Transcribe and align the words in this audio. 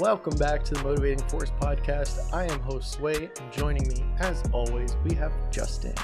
Welcome 0.00 0.36
back 0.38 0.64
to 0.64 0.74
the 0.74 0.82
Motivating 0.82 1.24
Force 1.28 1.52
podcast. 1.60 2.34
I 2.34 2.52
am 2.52 2.58
host 2.62 2.94
Sway, 2.94 3.30
and 3.40 3.52
joining 3.52 3.86
me, 3.86 4.04
as 4.18 4.42
always, 4.52 4.96
we 5.04 5.14
have 5.14 5.32
Justin. 5.52 5.94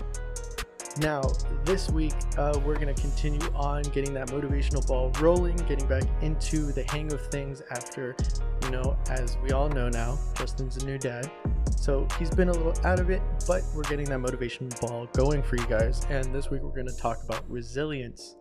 Now, 0.99 1.23
this 1.65 1.91
week, 1.91 2.13
uh, 2.39 2.61
we're 2.65 2.77
going 2.77 2.95
to 2.95 3.01
continue 3.01 3.41
on 3.53 3.83
getting 3.83 4.15
that 4.15 4.29
motivational 4.29 4.87
ball 4.87 5.11
rolling, 5.19 5.57
getting 5.57 5.89
back 5.89 6.05
into 6.23 6.71
the 6.71 6.85
hang 6.85 7.13
of 7.13 7.21
things 7.33 7.63
after, 7.73 8.15
you 8.63 8.71
know, 8.71 8.97
as 9.11 9.37
we 9.43 9.51
all 9.51 9.69
know 9.69 9.89
now, 9.89 10.17
Justin's 10.37 10.77
a 10.77 10.87
new 10.87 10.97
dad. 10.97 11.29
So 11.75 12.07
he's 12.17 12.31
been 12.31 12.49
a 12.49 12.53
little 12.53 12.75
out 12.87 13.01
of 13.01 13.11
it, 13.11 13.23
but 13.49 13.63
we're 13.75 13.83
getting 13.83 14.09
that 14.11 14.21
motivation 14.21 14.69
ball 14.81 15.09
going 15.15 15.43
for 15.43 15.57
you 15.57 15.67
guys. 15.67 16.07
And 16.11 16.33
this 16.33 16.49
week, 16.49 16.63
we're 16.63 16.71
going 16.71 16.87
to 16.87 16.97
talk 16.97 17.25
about 17.25 17.43
resilience. 17.51 18.37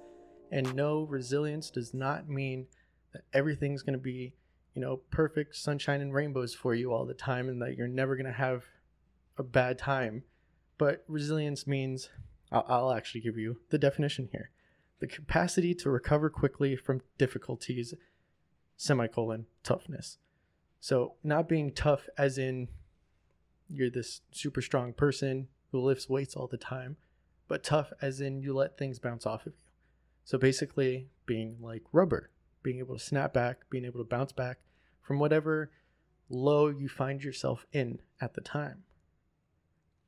And 0.51 0.75
no, 0.75 1.07
resilience 1.09 1.71
does 1.71 1.95
not 1.95 2.29
mean 2.29 2.67
that 3.13 3.23
everything's 3.33 3.81
going 3.81 3.97
to 3.97 3.99
be, 3.99 4.35
you 4.79 4.85
know, 4.85 5.01
perfect 5.11 5.57
sunshine 5.57 5.99
and 5.99 6.13
rainbows 6.13 6.53
for 6.53 6.73
you 6.73 6.93
all 6.93 7.05
the 7.05 7.13
time 7.13 7.49
and 7.49 7.61
that 7.61 7.75
you're 7.75 7.85
never 7.85 8.15
going 8.15 8.25
to 8.25 8.31
have 8.31 8.63
a 9.37 9.43
bad 9.43 9.77
time. 9.77 10.23
But 10.77 11.03
resilience 11.09 11.67
means 11.67 12.07
I'll, 12.49 12.65
I'll 12.65 12.93
actually 12.93 13.19
give 13.19 13.37
you 13.37 13.59
the 13.71 13.77
definition 13.77 14.29
here 14.31 14.51
the 15.01 15.07
capacity 15.07 15.73
to 15.73 15.89
recover 15.89 16.29
quickly 16.29 16.77
from 16.77 17.01
difficulties, 17.17 17.93
semicolon, 18.77 19.47
toughness. 19.63 20.17
So, 20.79 21.15
not 21.23 21.49
being 21.49 21.73
tough 21.73 22.07
as 22.17 22.37
in 22.37 22.69
you're 23.69 23.89
this 23.89 24.21
super 24.31 24.61
strong 24.61 24.93
person 24.93 25.49
who 25.73 25.81
lifts 25.81 26.07
weights 26.07 26.35
all 26.35 26.47
the 26.47 26.57
time, 26.57 26.95
but 27.49 27.63
tough 27.65 27.91
as 28.01 28.21
in 28.21 28.41
you 28.41 28.53
let 28.53 28.77
things 28.77 28.99
bounce 28.99 29.25
off 29.25 29.45
of 29.45 29.53
you. 29.53 29.71
So, 30.23 30.37
basically, 30.37 31.09
being 31.25 31.57
like 31.61 31.83
rubber, 31.91 32.29
being 32.63 32.79
able 32.79 32.97
to 32.97 33.03
snap 33.03 33.33
back, 33.33 33.69
being 33.69 33.83
able 33.83 33.99
to 33.99 34.09
bounce 34.09 34.31
back 34.31 34.59
from 35.09 35.17
whatever 35.17 35.71
low 36.29 36.67
you 36.67 36.87
find 36.87 37.23
yourself 37.23 37.65
in 37.73 37.99
at 38.21 38.35
the 38.35 38.41
time. 38.41 38.83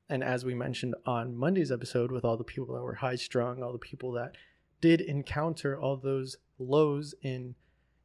And 0.08 0.23
as 0.23 0.45
we 0.45 0.53
mentioned 0.53 0.93
on 1.08 1.35
Monday's 1.35 1.71
episode, 1.71 2.11
with 2.11 2.23
all 2.23 2.38
the 2.38 2.43
people 2.43 2.75
that 2.75 2.83
were 2.83 2.93
high 2.93 3.16
strung, 3.16 3.63
all 3.63 3.71
the 3.71 3.80
people 3.80 4.11
that 4.11 4.35
did 4.80 5.02
encounter 5.02 5.75
all 5.75 5.97
those 5.97 6.35
lows 6.59 7.16
in, 7.23 7.55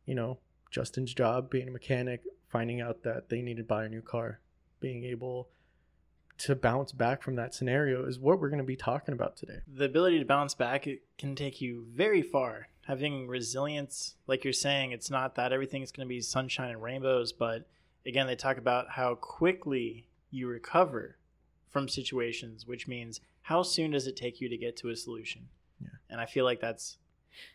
you 0.06 0.14
know, 0.14 0.38
Justin's 0.70 1.12
job, 1.12 1.50
being 1.50 1.68
a 1.68 1.70
mechanic, 1.70 2.22
finding 2.48 2.80
out 2.80 3.02
that 3.02 3.28
they 3.28 3.42
needed 3.42 3.64
to 3.64 3.68
buy 3.68 3.84
a 3.84 3.90
new 3.90 4.00
car, 4.00 4.40
being 4.80 5.04
able 5.04 5.50
to 6.38 6.54
bounce 6.54 6.92
back 6.92 7.22
from 7.22 7.36
that 7.36 7.52
scenario 7.52 8.06
is 8.06 8.18
what 8.18 8.40
we're 8.40 8.48
going 8.48 8.56
to 8.56 8.64
be 8.64 8.74
talking 8.74 9.12
about 9.12 9.36
today. 9.36 9.58
The 9.70 9.84
ability 9.84 10.18
to 10.18 10.24
bounce 10.24 10.54
back 10.54 10.88
can 11.18 11.34
take 11.34 11.60
you 11.60 11.88
very 11.92 12.22
far. 12.22 12.68
Having 12.86 13.26
resilience, 13.26 14.14
like 14.26 14.44
you're 14.44 14.52
saying, 14.52 14.92
it's 14.92 15.10
not 15.10 15.34
that 15.34 15.52
everything's 15.52 15.90
going 15.90 16.06
to 16.06 16.08
be 16.08 16.20
sunshine 16.20 16.70
and 16.70 16.82
rainbows, 16.82 17.32
but 17.32 17.66
again, 18.06 18.26
they 18.26 18.36
talk 18.36 18.58
about 18.58 18.90
how 18.90 19.16
quickly 19.16 20.06
you 20.30 20.46
recover 20.46 21.16
from 21.70 21.88
situations, 21.88 22.66
which 22.66 22.86
means 22.86 23.20
how 23.42 23.62
soon 23.62 23.90
does 23.90 24.06
it 24.06 24.16
take 24.16 24.40
you 24.40 24.48
to 24.48 24.56
get 24.56 24.76
to 24.76 24.90
a 24.90 24.96
solution? 24.96 25.48
Yeah. 25.80 25.88
And 26.10 26.20
I 26.20 26.26
feel 26.26 26.44
like 26.44 26.60
that's 26.60 26.98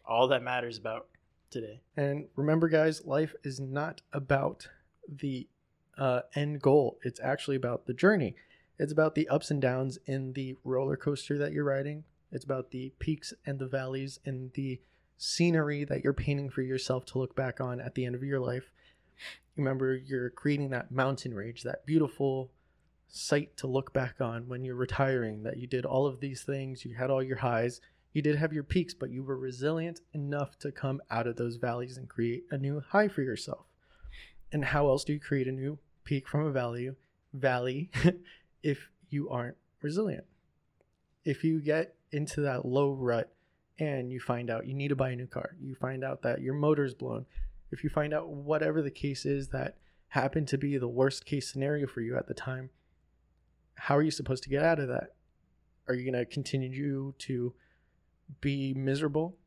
all 0.05 0.27
that 0.27 0.43
matters 0.43 0.77
about 0.77 1.07
today. 1.49 1.81
And 1.95 2.27
remember, 2.35 2.67
guys, 2.67 3.05
life 3.05 3.33
is 3.43 3.59
not 3.59 4.01
about 4.13 4.67
the 5.07 5.47
uh, 5.97 6.21
end 6.35 6.61
goal, 6.61 6.97
it's 7.03 7.19
actually 7.19 7.55
about 7.55 7.85
the 7.85 7.93
journey. 7.93 8.35
It's 8.79 8.91
about 8.91 9.13
the 9.13 9.27
ups 9.27 9.51
and 9.51 9.61
downs 9.61 9.99
in 10.07 10.33
the 10.33 10.57
roller 10.63 10.97
coaster 10.97 11.37
that 11.37 11.51
you're 11.51 11.63
riding, 11.63 12.03
it's 12.31 12.45
about 12.45 12.71
the 12.71 12.93
peaks 12.99 13.33
and 13.45 13.59
the 13.59 13.67
valleys 13.67 14.19
and 14.25 14.51
the 14.53 14.79
scenery 15.21 15.83
that 15.83 16.03
you're 16.03 16.13
painting 16.13 16.49
for 16.49 16.63
yourself 16.63 17.05
to 17.05 17.19
look 17.19 17.35
back 17.35 17.61
on 17.61 17.79
at 17.79 17.93
the 17.93 18.05
end 18.05 18.15
of 18.15 18.23
your 18.23 18.39
life. 18.39 18.71
Remember, 19.55 19.95
you're 19.95 20.31
creating 20.31 20.71
that 20.71 20.91
mountain 20.91 21.35
range, 21.35 21.61
that 21.61 21.85
beautiful 21.85 22.49
sight 23.07 23.55
to 23.57 23.67
look 23.67 23.93
back 23.93 24.19
on 24.19 24.47
when 24.47 24.65
you're 24.65 24.73
retiring 24.73 25.43
that 25.43 25.57
you 25.57 25.67
did 25.67 25.85
all 25.85 26.07
of 26.07 26.21
these 26.21 26.41
things, 26.41 26.85
you 26.85 26.95
had 26.95 27.11
all 27.11 27.21
your 27.21 27.37
highs, 27.37 27.81
you 28.13 28.23
did 28.23 28.35
have 28.37 28.51
your 28.51 28.63
peaks, 28.63 28.95
but 28.95 29.11
you 29.11 29.21
were 29.21 29.37
resilient 29.37 30.01
enough 30.13 30.57
to 30.57 30.71
come 30.71 30.99
out 31.11 31.27
of 31.27 31.35
those 31.35 31.57
valleys 31.57 31.97
and 31.97 32.09
create 32.09 32.45
a 32.49 32.57
new 32.57 32.81
high 32.89 33.07
for 33.07 33.21
yourself. 33.21 33.67
And 34.51 34.65
how 34.65 34.87
else 34.87 35.03
do 35.03 35.13
you 35.13 35.19
create 35.19 35.47
a 35.47 35.51
new 35.51 35.77
peak 36.03 36.27
from 36.27 36.47
a 36.47 36.51
valley 36.51 36.91
valley 37.31 37.91
if 38.63 38.89
you 39.11 39.29
aren't 39.29 39.57
resilient? 39.83 40.25
If 41.23 41.43
you 41.43 41.59
get 41.59 41.93
into 42.11 42.41
that 42.41 42.65
low 42.65 42.91
rut 42.91 43.31
and 43.79 44.11
you 44.11 44.19
find 44.19 44.49
out 44.49 44.67
you 44.67 44.73
need 44.73 44.89
to 44.89 44.95
buy 44.95 45.11
a 45.11 45.15
new 45.15 45.27
car, 45.27 45.55
you 45.59 45.75
find 45.75 46.03
out 46.03 46.21
that 46.21 46.41
your 46.41 46.53
motor's 46.53 46.93
blown, 46.93 47.25
if 47.71 47.83
you 47.83 47.89
find 47.89 48.13
out 48.13 48.29
whatever 48.29 48.81
the 48.81 48.91
case 48.91 49.25
is 49.25 49.49
that 49.49 49.77
happened 50.09 50.47
to 50.49 50.57
be 50.57 50.77
the 50.77 50.87
worst 50.87 51.25
case 51.25 51.51
scenario 51.51 51.87
for 51.87 52.01
you 52.01 52.17
at 52.17 52.27
the 52.27 52.33
time, 52.33 52.69
how 53.75 53.97
are 53.97 54.03
you 54.03 54.11
supposed 54.11 54.43
to 54.43 54.49
get 54.49 54.63
out 54.63 54.79
of 54.79 54.87
that? 54.89 55.15
Are 55.87 55.95
you 55.95 56.09
going 56.09 56.25
to 56.25 56.31
continue 56.31 57.13
to 57.17 57.53
be 58.39 58.73
miserable? 58.73 59.37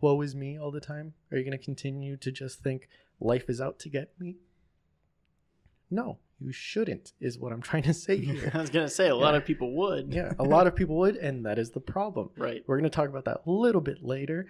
Woe 0.00 0.20
is 0.20 0.34
me 0.34 0.58
all 0.58 0.70
the 0.70 0.80
time? 0.80 1.14
Are 1.30 1.38
you 1.38 1.44
going 1.44 1.58
to 1.58 1.64
continue 1.64 2.16
to 2.18 2.30
just 2.30 2.60
think 2.60 2.88
life 3.18 3.48
is 3.48 3.60
out 3.60 3.78
to 3.80 3.88
get 3.88 4.10
me? 4.18 4.36
No, 5.90 6.18
you 6.40 6.52
shouldn't, 6.52 7.12
is 7.20 7.38
what 7.38 7.52
I'm 7.52 7.62
trying 7.70 7.84
to 7.84 7.94
say 7.94 8.16
here. 8.24 8.50
I 8.52 8.58
was 8.58 8.70
going 8.70 8.86
to 8.86 8.92
say, 8.92 9.08
a 9.08 9.16
lot 9.16 9.34
of 9.34 9.44
people 9.44 9.72
would. 9.76 10.12
yeah, 10.12 10.32
a 10.38 10.44
lot 10.44 10.66
of 10.66 10.74
people 10.76 10.96
would, 10.98 11.16
and 11.16 11.44
that 11.46 11.58
is 11.58 11.70
the 11.70 11.80
problem. 11.80 12.30
Right. 12.36 12.62
We're 12.66 12.78
going 12.78 12.90
to 12.90 12.94
talk 12.94 13.08
about 13.08 13.24
that 13.24 13.42
a 13.46 13.50
little 13.50 13.80
bit 13.80 14.02
later, 14.02 14.46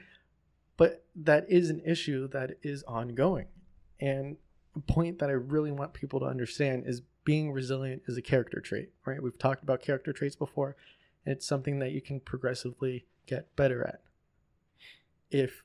but 0.76 1.04
that 1.16 1.46
is 1.48 1.70
an 1.70 1.80
issue 1.84 2.28
that 2.28 2.52
is 2.62 2.82
ongoing. 2.84 3.46
And 4.00 4.36
a 4.74 4.80
point 4.80 5.18
that 5.20 5.30
I 5.30 5.34
really 5.34 5.72
want 5.72 5.94
people 5.94 6.20
to 6.20 6.26
understand 6.26 6.84
is 6.86 7.02
being 7.24 7.50
resilient 7.50 8.02
is 8.06 8.16
a 8.16 8.22
character 8.22 8.60
trait, 8.60 8.90
right? 9.04 9.22
We've 9.22 9.38
talked 9.38 9.62
about 9.62 9.80
character 9.80 10.12
traits 10.12 10.36
before, 10.36 10.76
and 11.24 11.34
it's 11.34 11.46
something 11.46 11.78
that 11.78 11.92
you 11.92 12.00
can 12.00 12.20
progressively 12.20 13.06
get 13.26 13.54
better 13.56 13.84
at. 13.86 14.02
If 15.30 15.62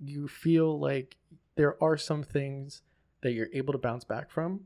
you 0.00 0.26
feel 0.26 0.78
like 0.78 1.16
there 1.54 1.82
are 1.82 1.96
some 1.96 2.22
things 2.22 2.82
that 3.22 3.32
you're 3.32 3.48
able 3.52 3.72
to 3.72 3.78
bounce 3.78 4.04
back 4.04 4.30
from, 4.30 4.60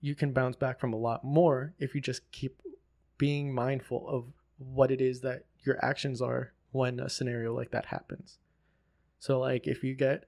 you 0.00 0.14
can 0.14 0.32
bounce 0.32 0.56
back 0.56 0.80
from 0.80 0.92
a 0.92 0.98
lot 0.98 1.24
more 1.24 1.74
if 1.78 1.94
you 1.94 2.00
just 2.00 2.30
keep 2.32 2.62
being 3.18 3.54
mindful 3.54 4.08
of 4.08 4.24
what 4.58 4.90
it 4.90 5.00
is 5.00 5.20
that 5.20 5.44
your 5.62 5.82
actions 5.84 6.22
are 6.22 6.52
when 6.72 7.00
a 7.00 7.08
scenario 7.08 7.54
like 7.54 7.70
that 7.70 7.86
happens. 7.86 8.38
So, 9.18 9.38
like 9.38 9.66
if 9.66 9.84
you 9.84 9.94
get 9.94 10.24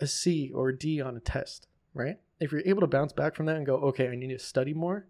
a 0.00 0.06
C 0.06 0.50
or 0.54 0.70
a 0.70 0.78
D 0.78 1.00
on 1.00 1.16
a 1.16 1.20
test, 1.20 1.66
right? 1.94 2.18
If 2.40 2.52
you're 2.52 2.62
able 2.64 2.80
to 2.80 2.86
bounce 2.86 3.12
back 3.12 3.34
from 3.36 3.46
that 3.46 3.56
and 3.56 3.66
go, 3.66 3.76
okay, 3.76 4.08
I 4.08 4.16
need 4.16 4.28
to 4.28 4.38
study 4.38 4.74
more, 4.74 5.06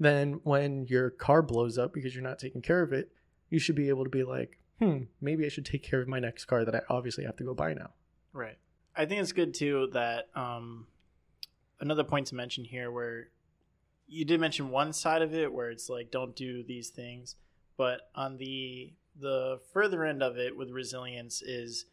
then 0.00 0.40
when 0.42 0.86
your 0.86 1.10
car 1.10 1.42
blows 1.42 1.78
up 1.78 1.92
because 1.92 2.14
you're 2.14 2.24
not 2.24 2.38
taking 2.38 2.62
care 2.62 2.82
of 2.82 2.92
it, 2.92 3.12
you 3.50 3.58
should 3.58 3.76
be 3.76 3.88
able 3.90 4.04
to 4.04 4.10
be 4.10 4.24
like, 4.24 4.58
hmm, 4.80 5.02
maybe 5.20 5.44
I 5.44 5.48
should 5.48 5.66
take 5.66 5.82
care 5.82 6.00
of 6.00 6.08
my 6.08 6.18
next 6.18 6.46
car 6.46 6.64
that 6.64 6.74
I 6.74 6.80
obviously 6.88 7.24
have 7.24 7.36
to 7.36 7.44
go 7.44 7.54
buy 7.54 7.74
now. 7.74 7.90
Right. 8.32 8.58
I 8.96 9.06
think 9.06 9.20
it's 9.20 9.32
good 9.32 9.54
too 9.54 9.88
that 9.92 10.28
um, 10.34 10.86
another 11.80 12.04
point 12.04 12.28
to 12.28 12.34
mention 12.34 12.64
here 12.64 12.90
where 12.90 13.28
you 14.14 14.24
did 14.24 14.40
mention 14.40 14.70
one 14.70 14.92
side 14.92 15.22
of 15.22 15.34
it 15.34 15.52
where 15.52 15.70
it's 15.70 15.88
like 15.88 16.10
don't 16.10 16.36
do 16.36 16.62
these 16.62 16.88
things, 16.88 17.34
but 17.76 18.08
on 18.14 18.36
the 18.38 18.92
the 19.20 19.60
further 19.72 20.04
end 20.04 20.22
of 20.22 20.38
it 20.38 20.56
with 20.56 20.70
resilience 20.70 21.42
is 21.42 21.86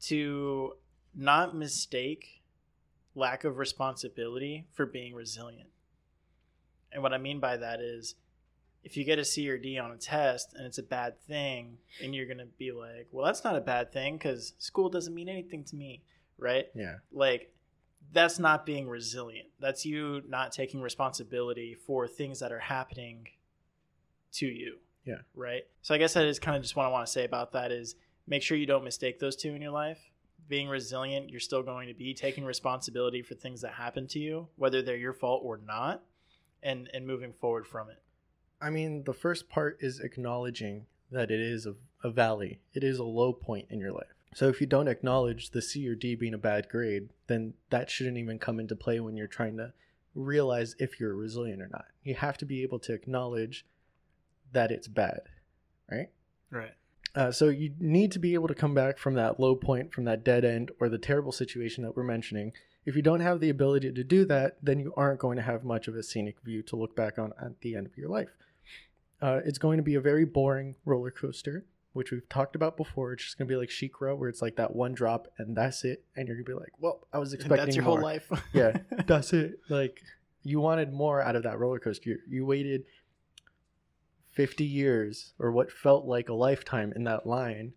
to 0.00 0.72
not 1.14 1.54
mistake 1.54 2.42
lack 3.14 3.44
of 3.44 3.58
responsibility 3.58 4.66
for 4.72 4.86
being 4.86 5.14
resilient. 5.14 5.68
And 6.92 7.02
what 7.02 7.12
I 7.12 7.18
mean 7.18 7.40
by 7.40 7.58
that 7.58 7.80
is 7.80 8.14
if 8.82 8.96
you 8.96 9.04
get 9.04 9.18
a 9.18 9.24
C 9.24 9.48
or 9.50 9.58
D 9.58 9.78
on 9.78 9.90
a 9.90 9.96
test 9.96 10.54
and 10.54 10.66
it's 10.66 10.78
a 10.78 10.82
bad 10.82 11.20
thing, 11.22 11.76
and 12.02 12.14
you're 12.14 12.26
going 12.26 12.38
to 12.38 12.46
be 12.46 12.72
like, 12.72 13.08
well, 13.12 13.26
that's 13.26 13.44
not 13.44 13.56
a 13.56 13.60
bad 13.60 13.92
thing 13.92 14.16
because 14.16 14.54
school 14.58 14.88
doesn't 14.88 15.14
mean 15.14 15.28
anything 15.28 15.64
to 15.64 15.76
me, 15.76 16.02
right? 16.38 16.66
Yeah. 16.74 16.96
Like, 17.12 17.52
that's 18.12 18.38
not 18.38 18.66
being 18.66 18.88
resilient. 18.88 19.48
That's 19.60 19.84
you 19.86 20.22
not 20.28 20.52
taking 20.52 20.80
responsibility 20.80 21.74
for 21.74 22.08
things 22.08 22.40
that 22.40 22.52
are 22.52 22.58
happening 22.58 23.28
to 24.32 24.46
you. 24.46 24.78
Yeah. 25.04 25.18
Right. 25.34 25.62
So 25.82 25.94
I 25.94 25.98
guess 25.98 26.14
that 26.14 26.24
is 26.24 26.38
kind 26.38 26.56
of 26.56 26.62
just 26.62 26.76
what 26.76 26.86
I 26.86 26.88
want 26.88 27.06
to 27.06 27.12
say 27.12 27.24
about 27.24 27.52
that 27.52 27.72
is 27.72 27.94
make 28.26 28.42
sure 28.42 28.56
you 28.56 28.66
don't 28.66 28.84
mistake 28.84 29.18
those 29.18 29.36
two 29.36 29.54
in 29.54 29.62
your 29.62 29.70
life. 29.70 29.98
Being 30.48 30.68
resilient, 30.68 31.30
you're 31.30 31.40
still 31.40 31.62
going 31.62 31.88
to 31.88 31.94
be 31.94 32.12
taking 32.12 32.44
responsibility 32.44 33.22
for 33.22 33.34
things 33.34 33.60
that 33.60 33.72
happen 33.72 34.06
to 34.08 34.18
you, 34.18 34.48
whether 34.56 34.82
they're 34.82 34.96
your 34.96 35.12
fault 35.12 35.42
or 35.44 35.58
not, 35.58 36.02
and 36.62 36.90
and 36.92 37.06
moving 37.06 37.32
forward 37.32 37.66
from 37.66 37.88
it. 37.88 38.02
I 38.60 38.70
mean, 38.70 39.04
the 39.04 39.14
first 39.14 39.48
part 39.48 39.78
is 39.80 40.00
acknowledging 40.00 40.86
that 41.12 41.30
it 41.30 41.40
is 41.40 41.66
a, 41.66 41.74
a 42.02 42.10
valley, 42.10 42.60
it 42.74 42.82
is 42.82 42.98
a 42.98 43.04
low 43.04 43.32
point 43.32 43.68
in 43.70 43.78
your 43.78 43.92
life. 43.92 44.14
So 44.34 44.48
if 44.48 44.60
you 44.60 44.66
don't 44.66 44.88
acknowledge 44.88 45.50
the 45.50 45.62
C 45.62 45.88
or 45.88 45.94
D 45.94 46.14
being 46.14 46.34
a 46.34 46.38
bad 46.38 46.68
grade, 46.68 47.08
then 47.26 47.54
that 47.70 47.90
shouldn't 47.90 48.18
even 48.18 48.38
come 48.38 48.60
into 48.60 48.76
play 48.76 49.00
when 49.00 49.16
you're 49.16 49.26
trying 49.26 49.56
to 49.56 49.72
realize 50.14 50.76
if 50.78 51.00
you're 51.00 51.14
resilient 51.14 51.60
or 51.60 51.68
not. 51.68 51.86
You 52.04 52.14
have 52.14 52.38
to 52.38 52.44
be 52.44 52.62
able 52.62 52.78
to 52.80 52.92
acknowledge 52.92 53.66
that 54.52 54.70
it's 54.70 54.88
bad, 54.88 55.20
right? 55.90 56.08
Right. 56.50 56.72
Uh, 57.14 57.32
so 57.32 57.48
you 57.48 57.74
need 57.80 58.12
to 58.12 58.20
be 58.20 58.34
able 58.34 58.48
to 58.48 58.54
come 58.54 58.74
back 58.74 58.98
from 58.98 59.14
that 59.14 59.40
low 59.40 59.56
point, 59.56 59.92
from 59.92 60.04
that 60.04 60.24
dead 60.24 60.44
end, 60.44 60.70
or 60.80 60.88
the 60.88 60.98
terrible 60.98 61.32
situation 61.32 61.82
that 61.82 61.96
we're 61.96 62.04
mentioning. 62.04 62.52
If 62.86 62.94
you 62.96 63.02
don't 63.02 63.20
have 63.20 63.40
the 63.40 63.50
ability 63.50 63.92
to 63.92 64.04
do 64.04 64.24
that, 64.26 64.58
then 64.62 64.78
you 64.78 64.94
aren't 64.96 65.20
going 65.20 65.36
to 65.36 65.42
have 65.42 65.64
much 65.64 65.88
of 65.88 65.96
a 65.96 66.02
scenic 66.02 66.40
view 66.44 66.62
to 66.64 66.76
look 66.76 66.94
back 66.94 67.18
on 67.18 67.32
at 67.40 67.60
the 67.60 67.74
end 67.74 67.86
of 67.86 67.96
your 67.96 68.08
life. 68.08 68.30
Uh, 69.20 69.40
it's 69.44 69.58
going 69.58 69.76
to 69.76 69.82
be 69.82 69.96
a 69.96 70.00
very 70.00 70.24
boring 70.24 70.76
roller 70.84 71.10
coaster, 71.10 71.64
which 71.92 72.10
we've 72.12 72.28
talked 72.28 72.54
about 72.54 72.76
before. 72.76 73.12
It's 73.12 73.24
just 73.24 73.38
going 73.38 73.48
to 73.48 73.52
be 73.52 73.56
like 73.56 73.68
SheiKra, 73.70 74.16
where 74.16 74.28
it's 74.28 74.40
like 74.42 74.56
that 74.56 74.74
one 74.74 74.92
drop 74.94 75.28
and 75.38 75.56
that's 75.56 75.84
it. 75.84 76.04
And 76.16 76.28
you're 76.28 76.36
going 76.36 76.44
to 76.46 76.50
be 76.52 76.58
like, 76.58 76.72
well, 76.78 77.06
I 77.12 77.18
was 77.18 77.32
And 77.32 77.40
expecting 77.40 77.66
that's 77.66 77.76
your 77.76 77.84
more. 77.84 77.96
whole 77.98 78.04
life. 78.04 78.30
Yeah, 78.52 78.76
that's 79.06 79.32
it. 79.32 79.58
Like 79.68 80.00
you 80.42 80.60
wanted 80.60 80.92
more 80.92 81.20
out 81.20 81.36
of 81.36 81.42
that 81.42 81.58
roller 81.58 81.78
coaster. 81.78 82.10
You, 82.10 82.18
you 82.28 82.46
waited 82.46 82.84
50 84.32 84.64
years 84.64 85.32
or 85.38 85.50
what 85.50 85.70
felt 85.72 86.06
like 86.06 86.28
a 86.28 86.34
lifetime 86.34 86.92
in 86.94 87.04
that 87.04 87.26
line 87.26 87.72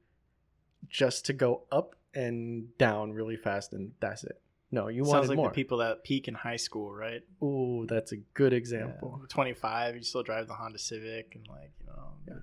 just 0.90 1.26
to 1.26 1.34
go 1.34 1.64
up 1.72 1.96
and 2.14 2.78
down 2.78 3.12
really 3.12 3.36
fast 3.36 3.74
and 3.74 3.92
that's 4.00 4.24
it. 4.24 4.40
No, 4.72 4.88
you 4.88 5.04
Sounds 5.04 5.14
wanted 5.14 5.28
like 5.30 5.36
more. 5.38 5.48
the 5.50 5.54
people 5.54 5.78
that 5.80 6.04
peak 6.04 6.28
in 6.28 6.34
high 6.34 6.56
school, 6.56 6.92
right? 6.94 7.22
Ooh, 7.44 7.86
that's 7.88 8.12
a 8.12 8.18
good 8.34 8.54
example. 8.54 9.20
Yeah. 9.22 9.28
25, 9.30 9.96
you 9.98 10.04
still 10.04 10.24
drive 10.24 10.48
the 10.48 10.54
Honda 10.54 10.80
Civic 10.80 11.34
and 11.36 11.48
like, 11.48 11.72
you 11.80 11.88
know, 11.88 12.14
Yeah. 12.28 12.34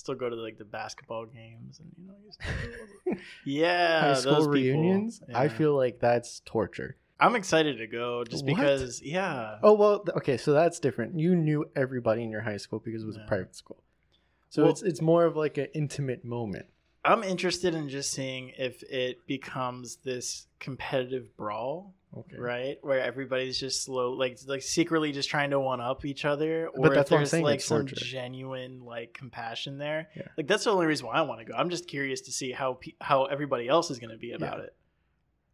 Still 0.00 0.14
go 0.16 0.28
to 0.28 0.36
like 0.36 0.58
the 0.58 0.64
basketball 0.64 1.26
games 1.26 1.78
and 1.80 1.90
you 1.96 2.06
know, 2.08 3.16
yeah, 3.44 4.00
High 4.00 4.20
those 4.20 4.22
school 4.22 4.48
reunions, 4.48 5.22
I 5.34 5.48
feel 5.48 5.76
like 5.76 6.00
that's 6.00 6.40
torture. 6.44 6.96
I'm 7.18 7.36
excited 7.36 7.76
to 7.78 7.86
go 7.86 8.24
just 8.24 8.44
What? 8.46 8.56
because 8.56 9.02
yeah. 9.02 9.58
Oh, 9.62 9.74
well, 9.74 10.04
okay, 10.16 10.36
so 10.38 10.52
that's 10.52 10.80
different. 10.80 11.18
You 11.18 11.36
knew 11.36 11.66
everybody 11.76 12.22
in 12.22 12.30
your 12.30 12.40
high 12.40 12.56
school 12.56 12.78
because 12.78 13.02
it 13.02 13.06
was 13.06 13.16
Yeah. 13.18 13.24
a 13.24 13.28
private 13.28 13.54
school. 13.54 13.82
So 14.48 14.62
Well- 14.62 14.72
it's 14.72 14.82
it's 14.82 15.00
more 15.02 15.24
of 15.26 15.36
like 15.36 15.58
an 15.58 15.68
intimate 15.74 16.24
moment. 16.24 16.66
I'm 17.04 17.22
interested 17.24 17.74
in 17.74 17.88
just 17.88 18.12
seeing 18.12 18.52
if 18.58 18.82
it 18.82 19.26
becomes 19.26 19.96
this 19.96 20.46
competitive 20.58 21.34
brawl, 21.36 21.94
Okay. 22.16 22.36
right? 22.36 22.78
Where 22.82 23.00
everybody's 23.00 23.58
just 23.58 23.84
slow, 23.84 24.12
like 24.12 24.38
like 24.46 24.62
secretly 24.62 25.12
just 25.12 25.30
trying 25.30 25.50
to 25.50 25.60
one 25.60 25.80
up 25.80 26.04
each 26.04 26.24
other, 26.24 26.66
or 26.68 26.82
But 26.82 26.88
if 26.88 26.94
that's 26.96 27.12
I'm 27.12 27.18
there's 27.18 27.30
saying, 27.30 27.44
like 27.44 27.60
some 27.60 27.86
torture. 27.86 28.04
genuine 28.04 28.84
like 28.84 29.14
compassion 29.14 29.78
there. 29.78 30.08
Yeah. 30.16 30.26
Like 30.36 30.46
that's 30.46 30.64
the 30.64 30.72
only 30.72 30.86
reason 30.86 31.06
why 31.06 31.14
I 31.14 31.22
want 31.22 31.40
to 31.40 31.46
go. 31.46 31.54
I'm 31.56 31.70
just 31.70 31.86
curious 31.88 32.20
to 32.22 32.32
see 32.32 32.52
how 32.52 32.74
pe- 32.74 32.92
how 33.00 33.24
everybody 33.26 33.68
else 33.68 33.90
is 33.90 33.98
going 33.98 34.10
to 34.10 34.18
be 34.18 34.32
about 34.32 34.58
Yeah. 34.58 34.64
it. 34.64 34.74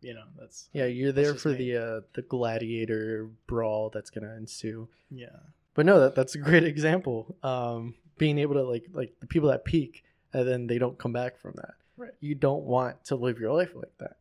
You 0.01 0.15
know, 0.15 0.25
that's 0.39 0.69
Yeah, 0.73 0.87
you're 0.87 1.13
there 1.13 1.35
for 1.35 1.51
me. 1.51 1.57
the 1.57 1.77
uh, 1.77 2.01
the 2.15 2.23
gladiator 2.23 3.29
brawl 3.47 3.91
that's 3.91 4.11
gonna 4.11 4.35
ensue. 4.37 4.89
yeah, 5.11 5.29
But 5.75 5.87
no, 5.87 6.01
that 6.01 6.15
that's 6.15 6.35
a 6.35 6.39
great 6.39 6.65
example. 6.75 7.37
Um, 7.43 7.95
being 8.19 8.39
able 8.39 8.55
to 8.55 8.63
like 8.63 8.87
like 8.93 9.15
the 9.21 9.27
people 9.27 9.49
that 9.51 9.65
peak 9.65 10.05
and 10.37 10.47
then 10.47 10.67
they 10.67 10.79
don't 10.79 10.99
come 10.99 11.15
back 11.15 11.39
from 11.39 11.55
that. 11.57 11.75
Right. 11.97 12.13
You 12.21 12.35
don't 12.35 12.65
want 12.65 13.03
to 13.07 13.17
live 13.17 13.39
your 13.39 13.55
life 13.55 13.71
like 13.75 13.97
that. 14.01 14.19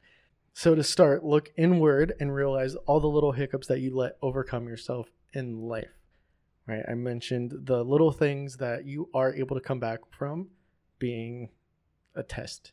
So 0.54 0.74
to 0.74 0.82
start, 0.82 1.26
look 1.26 1.52
inward 1.58 2.14
and 2.22 2.34
realize 2.34 2.76
all 2.88 3.02
the 3.02 3.08
little 3.08 3.34
hiccups 3.34 3.68
that 3.68 3.82
you 3.82 3.94
let 3.94 4.16
overcome 4.22 4.70
yourself 4.70 5.10
in 5.34 5.64
life. 5.64 5.92
Right? 6.68 6.84
I 6.88 6.94
mentioned 6.94 7.54
the 7.66 7.84
little 7.84 8.14
things 8.14 8.56
that 8.58 8.86
you 8.86 9.10
are 9.14 9.36
able 9.36 9.58
to 9.58 9.62
come 9.62 9.82
back 9.82 10.00
from 10.10 10.48
being 11.00 11.50
a 12.16 12.24
test, 12.24 12.72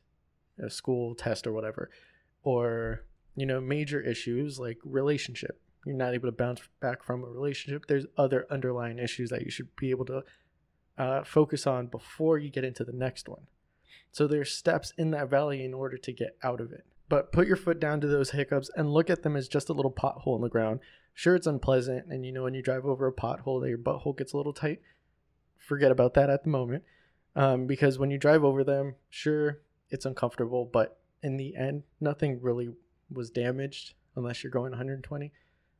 a 0.65 0.71
school 0.71 1.17
test 1.17 1.45
or 1.45 1.53
whatever, 1.53 1.91
or 2.45 3.03
you 3.35 3.45
know, 3.45 3.61
major 3.61 4.01
issues 4.01 4.61
like 4.61 4.79
relationship. 4.85 5.61
You're 5.85 5.97
not 5.97 6.15
able 6.15 6.29
to 6.29 6.33
bounce 6.33 6.61
back 6.81 7.03
from 7.03 7.25
a 7.25 7.27
relationship. 7.27 7.87
There's 7.89 8.07
other 8.17 8.47
underlying 8.51 9.01
issues 9.01 9.31
that 9.31 9.43
you 9.43 9.51
should 9.51 9.75
be 9.75 9.91
able 9.91 10.05
to 10.05 10.23
uh, 10.99 11.25
focus 11.25 11.67
on 11.67 11.87
before 11.87 12.39
you 12.39 12.51
get 12.51 12.65
into 12.65 12.85
the 12.85 12.93
next 12.93 13.29
one. 13.29 13.47
So 14.11 14.27
there's 14.27 14.53
steps 14.53 14.93
in 14.99 15.11
that 15.13 15.31
valley 15.31 15.65
in 15.65 15.73
order 15.73 15.97
to 15.97 16.13
get 16.13 16.37
out 16.43 16.61
of 16.61 16.73
it. 16.73 16.85
But 17.09 17.33
put 17.33 17.47
your 17.47 17.57
foot 17.57 17.81
down 17.81 18.01
to 18.01 18.07
those 18.07 18.31
hiccups 18.31 18.71
and 18.77 18.93
look 18.93 19.11
at 19.11 19.23
them 19.23 19.37
as 19.37 19.49
just 19.49 19.69
a 19.69 19.73
little 19.73 19.93
pothole 19.93 20.37
in 20.37 20.43
the 20.43 20.49
ground. 20.49 20.81
Sure, 21.15 21.35
it's 21.35 21.47
unpleasant, 21.47 22.07
and 22.07 22.25
you 22.25 22.33
know 22.33 22.43
when 22.43 22.55
you 22.55 22.63
drive 22.63 22.87
over 22.87 23.07
a 23.07 23.13
pothole 23.13 23.61
that 23.61 23.69
your 23.69 23.79
butthole 23.79 24.17
gets 24.17 24.33
a 24.33 24.37
little 24.37 24.53
tight. 24.55 24.81
Forget 25.59 25.91
about 25.93 26.15
that 26.15 26.31
at 26.31 26.43
the 26.43 26.51
moment, 26.51 26.85
um, 27.37 27.67
because 27.67 27.99
when 27.99 28.11
you 28.11 28.19
drive 28.19 28.45
over 28.45 28.65
them, 28.65 28.95
sure 29.11 29.61
it's 29.91 30.07
uncomfortable, 30.07 30.65
but 30.65 30.99
in 31.23 31.37
the 31.37 31.55
end, 31.55 31.83
nothing 32.01 32.41
really 32.41 32.71
was 33.11 33.31
damaged 33.31 33.93
unless 34.17 34.43
you're 34.43 34.51
going 34.51 34.71
120. 34.73 35.33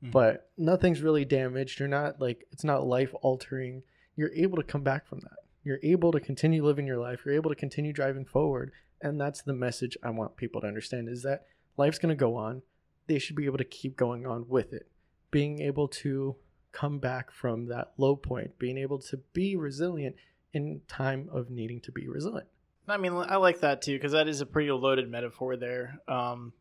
Mhm. 0.05 0.13
But 0.13 0.51
nothing's 0.59 1.01
really 1.01 1.25
damaged. 1.25 1.81
You're 1.81 1.89
not 1.89 2.21
like 2.21 2.47
it's 2.53 2.65
not 2.65 2.87
life 2.87 3.15
altering. 3.23 3.83
You're 4.17 4.33
able 4.35 4.57
to 4.57 4.63
come 4.63 4.83
back 4.83 5.07
from 5.07 5.21
that. 5.21 5.39
You're 5.65 5.81
able 5.83 6.13
to 6.13 6.21
continue 6.21 6.65
living 6.65 6.87
your 6.87 6.99
life. 6.99 7.21
You're 7.25 7.35
able 7.35 7.51
to 7.51 7.57
continue 7.57 7.93
driving 7.93 8.25
forward. 8.25 8.73
And 9.01 9.21
that's 9.21 9.43
the 9.43 9.53
message 9.53 9.97
I 10.03 10.11
want 10.11 10.37
people 10.37 10.61
to 10.61 10.67
understand 10.67 11.09
is 11.09 11.23
that 11.23 11.47
life's 11.77 11.99
going 11.99 12.11
to 12.11 12.17
go 12.17 12.37
on. 12.37 12.63
They 13.07 13.19
should 13.19 13.37
be 13.37 13.47
able 13.47 13.59
to 13.59 13.65
keep 13.65 13.97
going 13.97 14.27
on 14.27 14.49
with 14.49 14.73
it. 14.73 14.89
Being 15.31 15.61
able 15.61 15.89
to 15.89 16.37
come 16.73 16.99
back 16.99 17.31
from 17.31 17.67
that 17.67 17.93
low 17.97 18.17
point, 18.17 18.59
being 18.59 18.79
able 18.79 18.99
to 18.99 19.19
be 19.33 19.57
resilient 19.57 20.17
in 20.53 20.81
time 20.89 21.29
of 21.33 21.51
needing 21.51 21.81
to 21.81 21.93
be 21.93 22.09
resilient. 22.09 22.49
I 22.89 22.97
mean, 22.97 23.13
I 23.15 23.37
like 23.37 23.61
that 23.61 23.83
too 23.83 23.95
because 23.95 24.13
that 24.13 24.29
is 24.29 24.41
a 24.41 24.47
pretty 24.47 24.71
loaded 24.71 25.09
metaphor 25.09 25.57
there. 25.57 26.01
Um, 26.09 26.53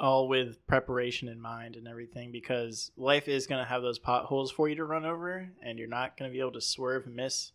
all 0.00 0.28
with 0.28 0.64
preparation 0.66 1.28
in 1.28 1.40
mind 1.40 1.74
and 1.76 1.88
everything 1.88 2.30
because 2.30 2.92
life 2.96 3.26
is 3.28 3.46
going 3.46 3.62
to 3.62 3.68
have 3.68 3.82
those 3.82 3.98
potholes 3.98 4.50
for 4.52 4.68
you 4.68 4.76
to 4.76 4.84
run 4.84 5.04
over 5.04 5.48
and 5.62 5.78
you're 5.78 5.88
not 5.88 6.16
going 6.16 6.30
to 6.30 6.32
be 6.32 6.40
able 6.40 6.52
to 6.52 6.60
swerve 6.60 7.06
and 7.06 7.16
miss 7.16 7.52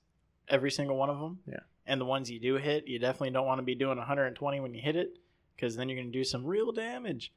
every 0.50 0.70
single 0.72 0.98
one 0.98 1.10
of 1.10 1.20
them. 1.20 1.40
Yeah. 1.48 1.60
And 1.86 2.00
the 2.02 2.06
ones 2.06 2.30
you 2.30 2.40
do 2.40 2.56
hit, 2.56 2.88
you 2.88 3.00
definitely 3.00 3.32
don't 3.32 3.46
want 3.46 3.60
to 3.60 3.64
be 3.64 3.76
doing 3.76 3.98
120 3.98 4.60
when 4.60 4.74
you 4.74 4.82
hit 4.82 4.96
it 4.98 5.18
because 5.56 5.76
then 5.76 5.88
you're 5.88 5.98
going 5.98 6.12
to 6.12 6.18
do 6.18 6.24
some 6.26 6.46
real 6.46 6.72
damage. 6.74 7.32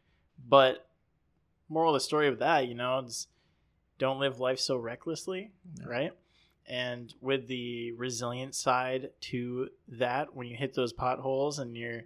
But 0.49 0.89
moral 1.69 1.95
of 1.95 2.01
the 2.01 2.05
story 2.05 2.27
of 2.29 2.39
that, 2.41 2.67
you 2.69 2.75
know, 2.75 2.99
is 3.01 3.29
don't 3.99 4.19
live 4.21 4.41
life 4.41 4.59
so 4.59 4.77
recklessly, 4.77 5.53
No. 5.81 5.89
right? 5.89 6.13
And 6.69 7.15
with 7.21 7.47
the 7.47 7.93
resilient 7.93 8.55
side 8.57 9.11
to 9.23 9.69
that, 9.89 10.35
when 10.35 10.49
you 10.49 10.57
hit 10.57 10.75
those 10.75 10.93
potholes 10.93 11.61
and 11.61 11.77
you're, 11.77 12.03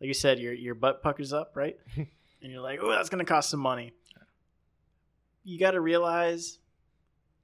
like 0.00 0.08
you 0.08 0.14
said, 0.14 0.38
your 0.38 0.54
your 0.54 0.74
butt 0.74 1.02
puckers 1.02 1.32
up, 1.32 1.52
right? 1.54 1.76
and 2.42 2.52
you're 2.52 2.60
like, 2.60 2.80
oh, 2.82 2.90
that's 2.90 3.08
going 3.08 3.24
to 3.24 3.30
cost 3.30 3.50
some 3.50 3.60
money. 3.60 3.92
You 5.44 5.58
got 5.58 5.72
to 5.72 5.80
realize 5.80 6.58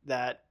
that 0.06 0.42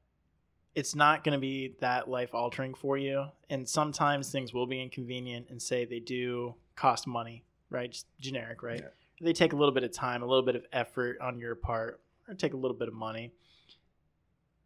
it's 0.75 0.95
not 0.95 1.23
going 1.23 1.33
to 1.33 1.39
be 1.39 1.75
that 1.79 2.09
life 2.09 2.33
altering 2.33 2.73
for 2.73 2.97
you. 2.97 3.25
And 3.49 3.67
sometimes 3.67 4.31
things 4.31 4.53
will 4.53 4.65
be 4.65 4.81
inconvenient 4.81 5.47
and 5.49 5.61
say 5.61 5.85
they 5.85 5.99
do 5.99 6.55
cost 6.75 7.05
money, 7.05 7.43
right? 7.69 7.91
Just 7.91 8.07
generic, 8.19 8.63
right? 8.63 8.81
Yeah. 8.81 8.89
They 9.21 9.33
take 9.33 9.53
a 9.53 9.55
little 9.55 9.73
bit 9.73 9.83
of 9.83 9.91
time, 9.91 10.23
a 10.23 10.25
little 10.25 10.43
bit 10.43 10.55
of 10.55 10.65
effort 10.73 11.19
on 11.21 11.37
your 11.37 11.55
part, 11.55 12.01
or 12.27 12.33
take 12.33 12.53
a 12.53 12.57
little 12.57 12.75
bit 12.75 12.87
of 12.87 12.93
money. 12.93 13.31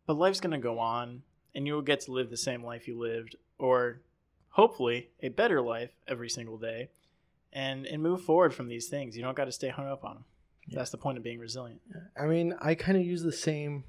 But 0.06 0.18
life's 0.18 0.40
going 0.40 0.52
to 0.52 0.58
go 0.58 0.80
on, 0.80 1.24
and 1.54 1.68
you'll 1.68 1.82
get 1.82 2.00
to 2.02 2.12
live 2.12 2.30
the 2.30 2.38
same 2.38 2.64
life 2.64 2.88
you 2.88 2.98
lived, 2.98 3.36
or 3.60 4.02
hopefully 4.50 5.10
a 5.22 5.30
better 5.30 5.62
life 5.62 5.92
every 6.08 6.30
single 6.30 6.58
day 6.58 6.90
and 7.54 7.86
and 7.86 8.02
move 8.02 8.22
forward 8.22 8.54
from 8.54 8.68
these 8.68 8.88
things. 8.88 9.16
You 9.16 9.24
don't 9.24 9.38
got 9.38 9.46
to 9.46 9.52
stay 9.52 9.70
hung 9.70 9.88
up 9.88 10.04
on 10.04 10.16
them. 10.16 10.26
Yeah. 10.68 10.80
That's 10.80 10.92
the 10.92 10.98
point 10.98 11.18
of 11.18 11.24
being 11.24 11.40
resilient. 11.40 11.82
I 12.20 12.26
mean, 12.26 12.54
I 12.60 12.76
kind 12.76 12.98
of 12.98 13.06
use 13.06 13.24
the 13.24 13.32
same. 13.32 13.86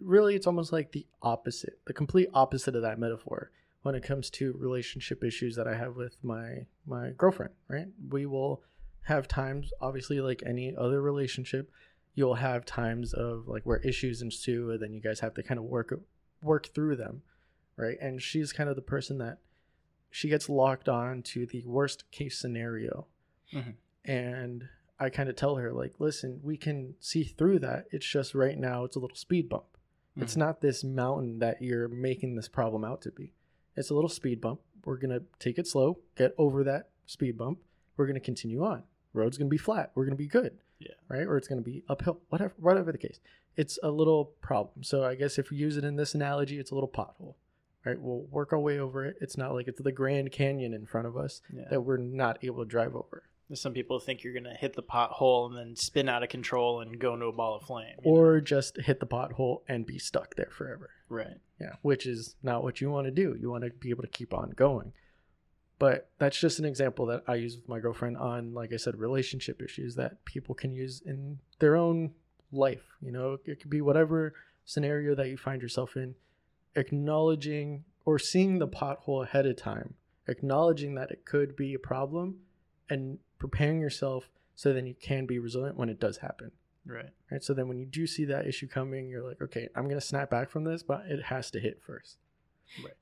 Really, 0.00 0.34
it's 0.36 0.46
almost 0.46 0.72
like 0.72 0.92
the 0.92 1.06
opposite, 1.22 1.80
the 1.86 1.92
complete 1.92 2.28
opposite 2.34 2.76
of 2.76 2.82
that 2.82 2.98
metaphor 2.98 3.50
when 3.82 3.94
it 3.94 4.02
comes 4.02 4.30
to 4.30 4.56
relationship 4.58 5.24
issues 5.24 5.56
that 5.56 5.66
I 5.66 5.74
have 5.74 5.96
with 5.96 6.16
my 6.22 6.66
my 6.86 7.10
girlfriend. 7.16 7.54
Right? 7.68 7.86
We 8.10 8.26
will 8.26 8.62
have 9.02 9.26
times, 9.26 9.72
obviously, 9.80 10.20
like 10.20 10.42
any 10.44 10.76
other 10.76 11.00
relationship, 11.00 11.70
you'll 12.14 12.34
have 12.34 12.66
times 12.66 13.14
of 13.14 13.48
like 13.48 13.64
where 13.64 13.78
issues 13.78 14.20
ensue, 14.20 14.70
and 14.70 14.80
then 14.80 14.92
you 14.92 15.00
guys 15.00 15.20
have 15.20 15.34
to 15.34 15.42
kind 15.42 15.58
of 15.58 15.64
work 15.64 15.92
work 16.42 16.68
through 16.74 16.96
them, 16.96 17.22
right? 17.76 17.96
And 18.00 18.20
she's 18.20 18.52
kind 18.52 18.68
of 18.68 18.76
the 18.76 18.82
person 18.82 19.18
that 19.18 19.38
she 20.18 20.28
gets 20.28 20.48
locked 20.48 20.88
on 20.88 21.22
to 21.22 21.46
the 21.46 21.62
worst 21.64 22.10
case 22.10 22.36
scenario, 22.36 23.06
Mhm. 23.52 23.74
and 24.04 24.68
I 24.98 25.10
kind 25.10 25.28
of 25.28 25.36
tell 25.36 25.54
her 25.54 25.72
like, 25.72 26.00
listen, 26.00 26.40
we 26.42 26.56
can 26.56 26.96
see 26.98 27.22
through 27.22 27.60
that. 27.60 27.86
It's 27.92 28.04
just 28.04 28.34
right 28.34 28.58
now 28.58 28.82
it's 28.82 28.96
a 28.96 28.98
little 28.98 29.14
speed 29.16 29.48
bump. 29.48 29.76
It's 30.16 30.34
Mhm. 30.34 30.38
not 30.38 30.60
this 30.60 30.82
mountain 30.82 31.38
that 31.38 31.62
you're 31.62 31.86
making 31.86 32.34
this 32.34 32.48
problem 32.48 32.84
out 32.84 33.00
to 33.02 33.12
be. 33.12 33.32
It's 33.76 33.90
a 33.90 33.94
little 33.94 34.08
speed 34.08 34.40
bump. 34.40 34.60
We're 34.84 34.96
gonna 34.96 35.22
take 35.38 35.56
it 35.56 35.68
slow, 35.68 36.00
get 36.16 36.34
over 36.36 36.64
that 36.64 36.90
speed 37.06 37.38
bump. 37.38 37.60
We're 37.96 38.08
gonna 38.08 38.18
continue 38.18 38.64
on. 38.64 38.82
Road's 39.12 39.38
gonna 39.38 39.48
be 39.48 39.56
flat. 39.56 39.92
We're 39.94 40.04
gonna 40.04 40.16
be 40.16 40.26
good. 40.26 40.58
Yeah. 40.80 40.94
Right? 41.08 41.28
Or 41.28 41.36
it's 41.36 41.46
gonna 41.46 41.60
be 41.62 41.84
uphill. 41.88 42.20
Whatever 42.28 42.54
whatever 42.58 42.90
the 42.90 42.98
case. 42.98 43.20
It's 43.56 43.78
a 43.84 43.90
little 43.92 44.24
problem. 44.40 44.82
So 44.82 45.04
I 45.04 45.14
guess 45.14 45.38
if 45.38 45.50
we 45.50 45.56
use 45.58 45.76
it 45.76 45.84
in 45.84 45.94
this 45.94 46.12
analogy, 46.16 46.58
it's 46.58 46.72
a 46.72 46.74
little 46.74 46.88
pothole. 46.90 47.36
Right? 47.88 48.00
We'll 48.00 48.26
work 48.30 48.52
our 48.52 48.58
way 48.58 48.78
over 48.78 49.04
it. 49.04 49.16
It's 49.20 49.36
not 49.36 49.54
like 49.54 49.68
it's 49.68 49.80
the 49.80 49.92
Grand 49.92 50.30
Canyon 50.32 50.74
in 50.74 50.86
front 50.86 51.06
of 51.06 51.16
us 51.16 51.40
Yeah. 51.52 51.64
that 51.70 51.80
we're 51.82 51.96
not 51.96 52.38
able 52.42 52.64
to 52.64 52.68
drive 52.68 52.94
over. 52.94 53.22
Some 53.54 53.72
people 53.72 53.98
think 53.98 54.22
you're 54.22 54.34
gonna 54.34 54.54
hit 54.54 54.74
the 54.74 54.82
pothole 54.82 55.46
and 55.48 55.56
then 55.56 55.74
spin 55.74 56.06
out 56.08 56.22
of 56.22 56.28
control 56.28 56.80
and 56.82 56.98
go 56.98 57.14
into 57.14 57.26
a 57.26 57.32
ball 57.32 57.56
of 57.56 57.62
flame. 57.62 57.94
you 58.04 58.12
know? 58.12 58.18
Or 58.18 58.40
just 58.42 58.76
hit 58.82 59.00
the 59.00 59.06
pothole 59.06 59.62
and 59.68 59.86
be 59.86 59.98
stuck 59.98 60.34
there 60.36 60.50
forever. 60.50 60.90
right. 61.08 61.38
Yeah, 61.58 61.76
which 61.82 62.06
is 62.06 62.36
not 62.42 62.62
what 62.62 62.80
you 62.82 62.90
want 62.90 63.06
to 63.06 63.10
do. 63.10 63.36
You 63.40 63.50
want 63.50 63.64
to 63.64 63.70
be 63.70 63.88
able 63.90 64.02
to 64.02 64.08
keep 64.08 64.34
on 64.34 64.50
going. 64.50 64.92
But 65.78 66.10
that's 66.18 66.38
just 66.38 66.58
an 66.58 66.64
example 66.64 67.06
that 67.06 67.22
I 67.26 67.36
use 67.36 67.56
with 67.56 67.68
my 67.68 67.78
girlfriend 67.80 68.16
on, 68.18 68.52
like 68.52 68.72
I 68.72 68.76
said, 68.76 68.96
relationship 68.98 69.62
issues 69.62 69.94
that 69.94 70.24
people 70.24 70.54
can 70.54 70.72
use 70.72 71.00
in 71.00 71.38
their 71.60 71.76
own 71.76 72.12
life. 72.52 72.82
You 73.00 73.12
know, 73.12 73.38
it 73.44 73.60
could 73.60 73.70
be 73.70 73.80
whatever 73.80 74.34
scenario 74.64 75.14
that 75.14 75.28
you 75.28 75.36
find 75.36 75.62
yourself 75.62 75.96
in, 75.96 76.14
acknowledging 76.78 77.84
or 78.04 78.18
seeing 78.18 78.58
the 78.58 78.68
pothole 78.68 79.24
ahead 79.24 79.46
of 79.46 79.56
time, 79.56 79.94
acknowledging 80.26 80.94
that 80.94 81.10
it 81.10 81.24
could 81.24 81.56
be 81.56 81.74
a 81.74 81.78
problem 81.78 82.36
and 82.88 83.18
preparing 83.38 83.80
yourself 83.80 84.30
so 84.54 84.72
then 84.72 84.86
you 84.86 84.94
can 85.00 85.26
be 85.26 85.38
resilient 85.38 85.76
when 85.76 85.88
it 85.88 86.00
does 86.00 86.18
happen. 86.18 86.50
Right. 86.86 87.10
Right. 87.30 87.44
So 87.44 87.52
then 87.52 87.68
when 87.68 87.78
you 87.78 87.86
do 87.86 88.06
see 88.06 88.24
that 88.24 88.46
issue 88.46 88.66
coming, 88.66 89.08
you're 89.08 89.22
like, 89.22 89.42
okay, 89.42 89.68
I'm 89.76 89.84
going 89.84 90.00
to 90.00 90.06
snap 90.06 90.30
back 90.30 90.50
from 90.50 90.64
this, 90.64 90.82
but 90.82 91.04
it 91.06 91.24
has 91.24 91.50
to 91.50 91.60
hit 91.60 91.82
first. 91.82 92.16
Right. 92.82 92.94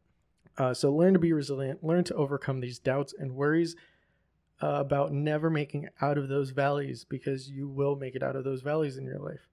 Uh, 0.59 0.75
so 0.75 0.93
learn 0.93 1.13
to 1.13 1.19
be 1.19 1.33
resilient, 1.33 1.85
learn 1.85 2.05
to 2.05 2.15
overcome 2.15 2.61
these 2.61 2.79
doubts 2.79 3.15
and 3.17 3.37
worries 3.37 3.77
uh, 4.63 4.69
about 4.69 5.13
never 5.13 5.51
making 5.51 5.89
out 6.01 6.19
of 6.19 6.29
those 6.29 6.51
valleys 6.51 7.05
because 7.05 7.49
you 7.51 7.69
will 7.69 7.95
make 7.95 8.15
it 8.15 8.23
out 8.23 8.37
of 8.37 8.45
those 8.45 8.63
valleys 8.63 8.97
in 8.97 9.05
your 9.05 9.19
life. 9.19 9.49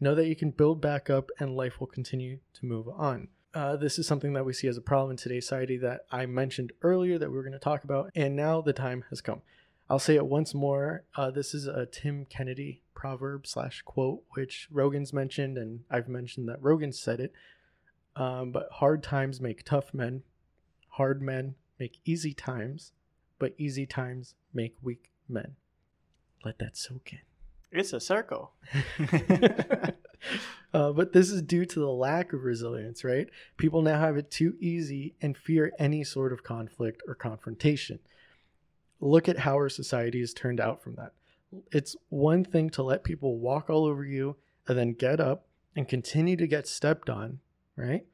Know 0.00 0.14
that 0.14 0.28
you 0.28 0.36
can 0.36 0.50
build 0.50 0.80
back 0.80 1.10
up 1.10 1.30
and 1.38 1.56
life 1.56 1.80
will 1.80 1.86
continue 1.86 2.38
to 2.54 2.66
move 2.66 2.88
on. 2.88 3.28
Uh, 3.54 3.76
this 3.76 4.00
is 4.00 4.06
something 4.06 4.32
that 4.32 4.44
we 4.44 4.52
see 4.52 4.66
as 4.66 4.76
a 4.76 4.82
problem 4.82 5.12
in 5.12 5.16
today's 5.16 5.44
society 5.44 5.76
that 5.78 6.06
I 6.10 6.26
mentioned 6.26 6.72
earlier 6.82 7.18
that 7.18 7.30
we 7.30 7.36
were 7.36 7.44
going 7.44 7.52
to 7.52 7.58
talk 7.60 7.84
about, 7.84 8.10
and 8.14 8.34
now 8.34 8.60
the 8.60 8.72
time 8.72 9.04
has 9.10 9.20
come. 9.20 9.42
I'll 9.88 10.00
say 10.00 10.16
it 10.16 10.26
once 10.26 10.54
more. 10.54 11.04
Uh, 11.14 11.30
this 11.30 11.54
is 11.54 11.68
a 11.68 11.86
Tim 11.86 12.24
Kennedy 12.24 12.82
proverb 12.94 13.46
slash 13.46 13.82
quote, 13.82 14.24
which 14.30 14.66
Rogan's 14.72 15.12
mentioned, 15.12 15.56
and 15.56 15.84
I've 15.88 16.08
mentioned 16.08 16.48
that 16.48 16.60
Rogan 16.60 16.92
said 16.92 17.20
it. 17.20 17.32
Um, 18.16 18.50
but 18.50 18.68
hard 18.72 19.04
times 19.04 19.40
make 19.40 19.64
tough 19.64 19.94
men, 19.94 20.22
hard 20.90 21.22
men 21.22 21.54
make 21.78 22.00
easy 22.04 22.34
times, 22.34 22.92
but 23.38 23.54
easy 23.56 23.86
times 23.86 24.34
make 24.52 24.74
weak 24.82 25.12
men. 25.28 25.54
Let 26.44 26.58
that 26.58 26.76
soak 26.76 27.12
in. 27.12 27.20
It's 27.70 27.92
a 27.92 28.00
circle. 28.00 28.52
uh, 30.74 30.90
but 30.90 31.12
this 31.12 31.30
is 31.30 31.40
due 31.40 31.64
to 31.64 31.78
the 31.78 31.88
lack 31.88 32.32
of 32.32 32.42
resilience, 32.42 33.04
right? 33.04 33.28
People 33.56 33.80
now 33.80 34.00
have 34.00 34.16
it 34.16 34.28
too 34.28 34.56
easy 34.60 35.14
and 35.22 35.36
fear 35.36 35.72
any 35.78 36.02
sort 36.02 36.32
of 36.32 36.42
conflict 36.42 37.00
or 37.06 37.14
confrontation. 37.14 38.00
Look 39.00 39.28
at 39.28 39.38
how 39.38 39.54
our 39.54 39.68
society 39.68 40.18
has 40.18 40.34
turned 40.34 40.58
out 40.58 40.82
from 40.82 40.96
that. 40.96 41.12
It's 41.70 41.94
one 42.08 42.44
thing 42.44 42.70
to 42.70 42.82
let 42.82 43.04
people 43.04 43.38
walk 43.38 43.70
all 43.70 43.84
over 43.84 44.04
you 44.04 44.34
and 44.66 44.76
then 44.76 44.94
get 44.94 45.20
up 45.20 45.46
and 45.76 45.86
continue 45.86 46.36
to 46.36 46.46
get 46.48 46.66
stepped 46.66 47.08
on, 47.08 47.38
right? 47.76 48.04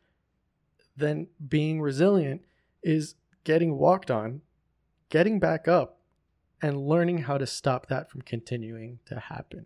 Then 0.95 1.29
being 1.49 1.81
resilient 1.81 2.43
is 2.83 3.15
getting 3.43 3.79
walked 3.79 4.11
on, 4.11 4.43
getting 5.09 5.41
back 5.41 5.67
up, 5.67 6.01
and 6.61 6.87
learning 6.87 7.19
how 7.19 7.39
to 7.39 7.47
stop 7.47 7.87
that 7.87 8.11
from 8.11 8.21
continuing 8.21 8.99
to 9.07 9.19
happen. 9.19 9.65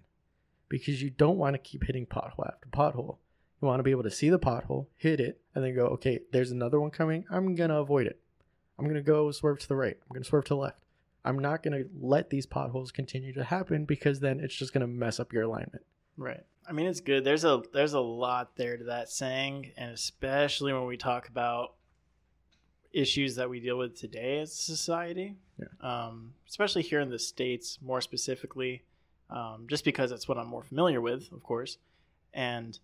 Because 0.78 1.00
you 1.00 1.10
don't 1.10 1.38
want 1.38 1.54
to 1.54 1.58
keep 1.58 1.84
hitting 1.84 2.04
pothole 2.04 2.48
after 2.48 2.68
pothole. 2.72 3.18
You 3.62 3.68
want 3.68 3.78
to 3.78 3.84
be 3.84 3.92
able 3.92 4.02
to 4.02 4.10
see 4.10 4.28
the 4.28 4.40
pothole, 4.40 4.86
hit 4.96 5.20
it, 5.20 5.40
and 5.54 5.64
then 5.64 5.72
go, 5.72 5.86
okay, 5.86 6.18
there's 6.32 6.50
another 6.50 6.80
one 6.80 6.90
coming. 6.90 7.24
I'm 7.30 7.54
going 7.54 7.70
to 7.70 7.76
avoid 7.76 8.08
it. 8.08 8.18
I'm 8.76 8.84
going 8.84 8.96
to 8.96 9.00
go 9.00 9.30
swerve 9.30 9.60
to 9.60 9.68
the 9.68 9.76
right. 9.76 9.96
I'm 10.02 10.12
going 10.12 10.24
to 10.24 10.28
swerve 10.28 10.46
to 10.46 10.54
the 10.54 10.56
left. 10.56 10.80
I'm 11.24 11.38
not 11.38 11.62
going 11.62 11.80
to 11.80 11.88
let 12.00 12.28
these 12.30 12.44
potholes 12.44 12.90
continue 12.90 13.32
to 13.34 13.44
happen 13.44 13.84
because 13.84 14.18
then 14.18 14.40
it's 14.40 14.54
just 14.56 14.72
going 14.72 14.80
to 14.80 14.88
mess 14.88 15.20
up 15.20 15.32
your 15.32 15.44
alignment. 15.44 15.84
Right. 16.16 16.42
I 16.68 16.72
mean, 16.72 16.86
it's 16.86 17.00
good. 17.00 17.22
There's 17.22 17.44
a 17.44 17.62
there's 17.72 17.92
a 17.92 18.00
lot 18.00 18.56
there 18.56 18.76
to 18.76 18.84
that 18.84 19.08
saying, 19.10 19.70
and 19.76 19.92
especially 19.92 20.72
when 20.72 20.86
we 20.86 20.96
talk 20.96 21.28
about 21.28 21.74
issues 22.92 23.36
that 23.36 23.48
we 23.48 23.60
deal 23.60 23.78
with 23.78 23.96
today 23.98 24.40
as 24.40 24.50
a 24.50 24.54
society, 24.56 25.36
Yeah. 25.58 25.66
um, 26.06 26.34
especially 26.48 26.82
here 26.82 27.00
in 27.00 27.10
the 27.10 27.18
states, 27.18 27.78
more 27.80 28.00
specifically, 28.00 28.82
um, 29.30 29.66
just 29.68 29.84
because 29.84 30.12
it's 30.12 30.28
what 30.28 30.38
I'm 30.38 30.48
more 30.48 30.62
familiar 30.62 31.00
with, 31.00 31.30
of 31.32 31.42
course. 31.42 31.78
And 32.32 32.78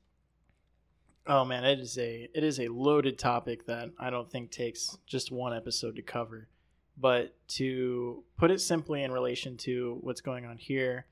oh 1.26 1.44
man, 1.44 1.64
it 1.64 1.80
is 1.80 1.98
a 1.98 2.28
it 2.34 2.44
is 2.44 2.60
a 2.60 2.68
loaded 2.68 3.18
topic 3.18 3.66
that 3.66 3.90
I 3.98 4.10
don't 4.10 4.30
think 4.30 4.50
takes 4.50 4.96
just 5.06 5.30
one 5.30 5.54
episode 5.54 5.96
to 5.96 6.02
cover. 6.02 6.48
But 6.96 7.34
to 7.48 8.24
put 8.36 8.50
it 8.50 8.60
simply 8.60 9.02
in 9.02 9.12
relation 9.12 9.56
to 9.58 9.98
what's 10.02 10.20
going 10.20 10.44
on 10.44 10.58
here, 10.58 11.06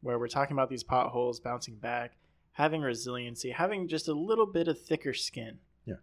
where 0.00 0.18
we're 0.18 0.28
talking 0.28 0.54
about 0.54 0.68
these 0.68 0.84
potholes 0.84 1.40
bouncing 1.40 1.76
back, 1.76 2.16
having 2.52 2.80
resiliency, 2.80 3.50
having 3.50 3.88
just 3.88 4.08
a 4.08 4.12
little 4.12 4.46
bit 4.46 4.68
of 4.68 4.80
thicker 4.80 5.14
skin. 5.14 5.58
Yeah. 5.84 5.96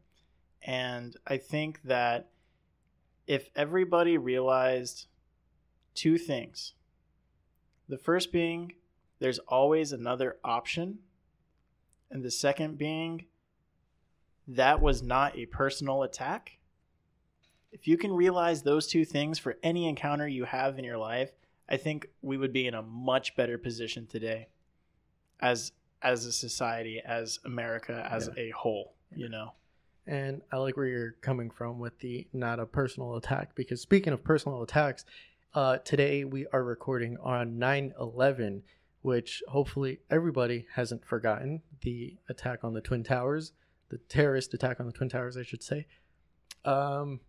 And 0.61 1.15
I 1.25 1.37
think 1.37 1.81
that 1.83 2.29
if 3.27 3.49
everybody 3.55 4.17
realized 4.17 5.07
two 5.93 6.17
things 6.17 6.73
the 7.89 7.97
first 7.97 8.31
being 8.31 8.73
there's 9.19 9.39
always 9.39 9.91
another 9.91 10.37
option, 10.43 10.99
and 12.09 12.23
the 12.23 12.31
second 12.31 12.77
being 12.77 13.25
that 14.47 14.81
was 14.81 15.03
not 15.03 15.37
a 15.37 15.45
personal 15.45 16.03
attack. 16.03 16.57
If 17.71 17.87
you 17.87 17.97
can 17.97 18.13
realize 18.13 18.63
those 18.63 18.87
two 18.87 19.05
things 19.05 19.37
for 19.37 19.57
any 19.61 19.87
encounter 19.87 20.27
you 20.27 20.45
have 20.45 20.79
in 20.79 20.85
your 20.85 20.97
life, 20.97 21.31
I 21.69 21.77
think 21.77 22.07
we 22.21 22.37
would 22.37 22.53
be 22.53 22.65
in 22.65 22.73
a 22.73 22.81
much 22.81 23.35
better 23.35 23.57
position 23.57 24.07
today 24.07 24.47
as 25.41 25.73
as 26.01 26.25
a 26.25 26.31
society, 26.31 27.01
as 27.05 27.39
America 27.43 28.07
as 28.09 28.29
a 28.37 28.51
whole, 28.51 28.93
you 29.15 29.27
know. 29.27 29.51
And 30.07 30.41
I 30.51 30.57
like 30.57 30.77
where 30.77 30.87
you're 30.87 31.15
coming 31.21 31.51
from 31.51 31.77
with 31.77 31.99
the 31.99 32.25
not 32.33 32.59
a 32.59 32.65
personal 32.65 33.17
attack 33.17 33.53
because 33.53 33.81
speaking 33.81 34.13
of 34.13 34.23
personal 34.23 34.63
attacks, 34.63 35.05
uh, 35.53 35.77
today 35.79 36.23
we 36.23 36.45
are 36.53 36.63
recording 36.63 37.17
on 37.23 37.57
9 37.57 37.93
11, 37.99 38.63
which 39.01 39.41
hopefully 39.47 39.99
everybody 40.09 40.67
hasn't 40.75 41.05
forgotten 41.05 41.61
the 41.81 42.17
attack 42.29 42.63
on 42.63 42.73
the 42.73 42.81
Twin 42.81 43.03
Towers, 43.03 43.53
the 43.89 43.97
terrorist 44.09 44.53
attack 44.53 44.79
on 44.79 44.85
the 44.85 44.91
Twin 44.91 45.09
Towers, 45.09 45.37
I 45.37 45.43
should 45.43 45.63
say. 45.63 45.87
Um, 46.65 47.21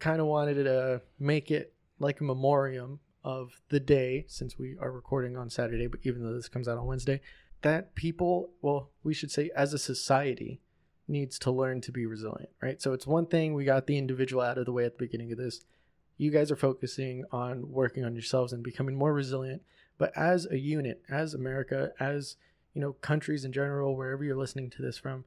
kind 0.00 0.20
of 0.20 0.26
wanted 0.26 0.64
to 0.64 1.02
make 1.18 1.50
it 1.50 1.74
like 1.98 2.20
a 2.20 2.24
memoriam 2.24 3.00
of 3.22 3.60
the 3.68 3.80
day 3.80 4.24
since 4.26 4.58
we 4.58 4.76
are 4.80 4.90
recording 4.90 5.36
on 5.36 5.50
Saturday, 5.50 5.86
but 5.86 6.00
even 6.02 6.22
though 6.22 6.34
this 6.34 6.48
comes 6.48 6.66
out 6.66 6.78
on 6.78 6.86
Wednesday, 6.86 7.20
that 7.62 7.94
people, 7.94 8.50
well, 8.62 8.90
we 9.02 9.14
should 9.14 9.30
say 9.30 9.50
as 9.54 9.72
a 9.72 9.78
society, 9.78 10.60
needs 11.08 11.38
to 11.38 11.50
learn 11.50 11.80
to 11.80 11.90
be 11.90 12.04
resilient, 12.04 12.50
right? 12.62 12.82
So 12.82 12.92
it's 12.92 13.06
one 13.06 13.26
thing 13.26 13.54
we 13.54 13.64
got 13.64 13.86
the 13.86 13.96
individual 13.96 14.42
out 14.42 14.58
of 14.58 14.66
the 14.66 14.72
way 14.72 14.84
at 14.84 14.98
the 14.98 15.04
beginning 15.04 15.32
of 15.32 15.38
this. 15.38 15.64
You 16.18 16.30
guys 16.30 16.50
are 16.50 16.56
focusing 16.56 17.24
on 17.32 17.70
working 17.70 18.04
on 18.04 18.14
yourselves 18.14 18.52
and 18.52 18.62
becoming 18.62 18.96
more 18.96 19.12
resilient, 19.14 19.62
but 19.96 20.12
as 20.16 20.46
a 20.50 20.58
unit, 20.58 21.02
as 21.08 21.32
America, 21.32 21.92
as 21.98 22.36
you 22.74 22.80
know, 22.80 22.92
countries 22.92 23.44
in 23.44 23.52
general, 23.52 23.96
wherever 23.96 24.22
you're 24.22 24.36
listening 24.36 24.70
to 24.70 24.82
this 24.82 24.98
from, 24.98 25.24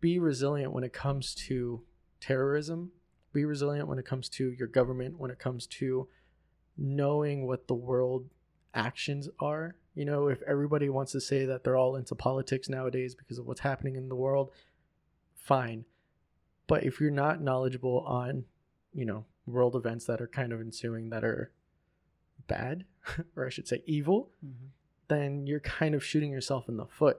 be 0.00 0.18
resilient 0.18 0.72
when 0.72 0.84
it 0.84 0.92
comes 0.92 1.34
to 1.34 1.82
terrorism. 2.20 2.92
Be 3.32 3.44
resilient 3.44 3.88
when 3.88 3.98
it 3.98 4.06
comes 4.06 4.28
to 4.30 4.52
your 4.52 4.68
government, 4.68 5.18
when 5.18 5.30
it 5.30 5.38
comes 5.38 5.66
to 5.66 6.08
knowing 6.76 7.46
what 7.46 7.66
the 7.66 7.74
world 7.74 8.30
actions 8.74 9.28
are. 9.40 9.76
You 9.94 10.04
know, 10.04 10.28
if 10.28 10.42
everybody 10.42 10.88
wants 10.88 11.12
to 11.12 11.20
say 11.20 11.44
that 11.44 11.64
they're 11.64 11.76
all 11.76 11.96
into 11.96 12.14
politics 12.14 12.68
nowadays 12.68 13.14
because 13.14 13.38
of 13.38 13.46
what's 13.46 13.60
happening 13.60 13.96
in 13.96 14.08
the 14.08 14.16
world, 14.16 14.50
fine. 15.34 15.84
But 16.66 16.84
if 16.84 17.00
you're 17.00 17.10
not 17.10 17.42
knowledgeable 17.42 18.00
on, 18.00 18.44
you 18.92 19.04
know, 19.04 19.24
world 19.46 19.76
events 19.76 20.04
that 20.06 20.20
are 20.20 20.26
kind 20.26 20.52
of 20.52 20.60
ensuing 20.60 21.10
that 21.10 21.24
are 21.24 21.52
bad, 22.46 22.84
or 23.36 23.46
I 23.46 23.50
should 23.50 23.68
say 23.68 23.82
evil, 23.86 24.30
then 25.08 25.46
you're 25.46 25.60
kind 25.60 25.94
of 25.94 26.04
shooting 26.04 26.30
yourself 26.30 26.68
in 26.68 26.76
the 26.76 26.86
foot. 26.86 27.18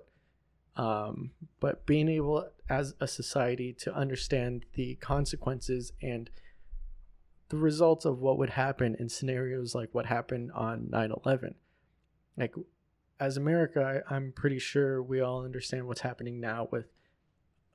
Um, 0.75 1.31
but 1.59 1.85
being 1.85 2.09
able 2.09 2.49
as 2.69 2.95
a 2.99 3.07
society 3.07 3.73
to 3.73 3.95
understand 3.95 4.65
the 4.73 4.95
consequences 4.95 5.93
and 6.01 6.29
the 7.49 7.57
results 7.57 8.05
of 8.05 8.19
what 8.19 8.37
would 8.37 8.51
happen 8.51 8.95
in 8.99 9.09
scenarios 9.09 9.75
like 9.75 9.89
what 9.93 10.07
happened 10.07 10.51
on 10.53 10.87
9-11 10.91 11.53
like 12.37 12.55
as 13.19 13.37
america 13.37 14.03
I, 14.09 14.15
i'm 14.15 14.33
pretty 14.35 14.59
sure 14.59 15.01
we 15.01 15.21
all 15.21 15.45
understand 15.45 15.87
what's 15.87 16.01
happening 16.01 16.39
now 16.39 16.67
with 16.71 16.87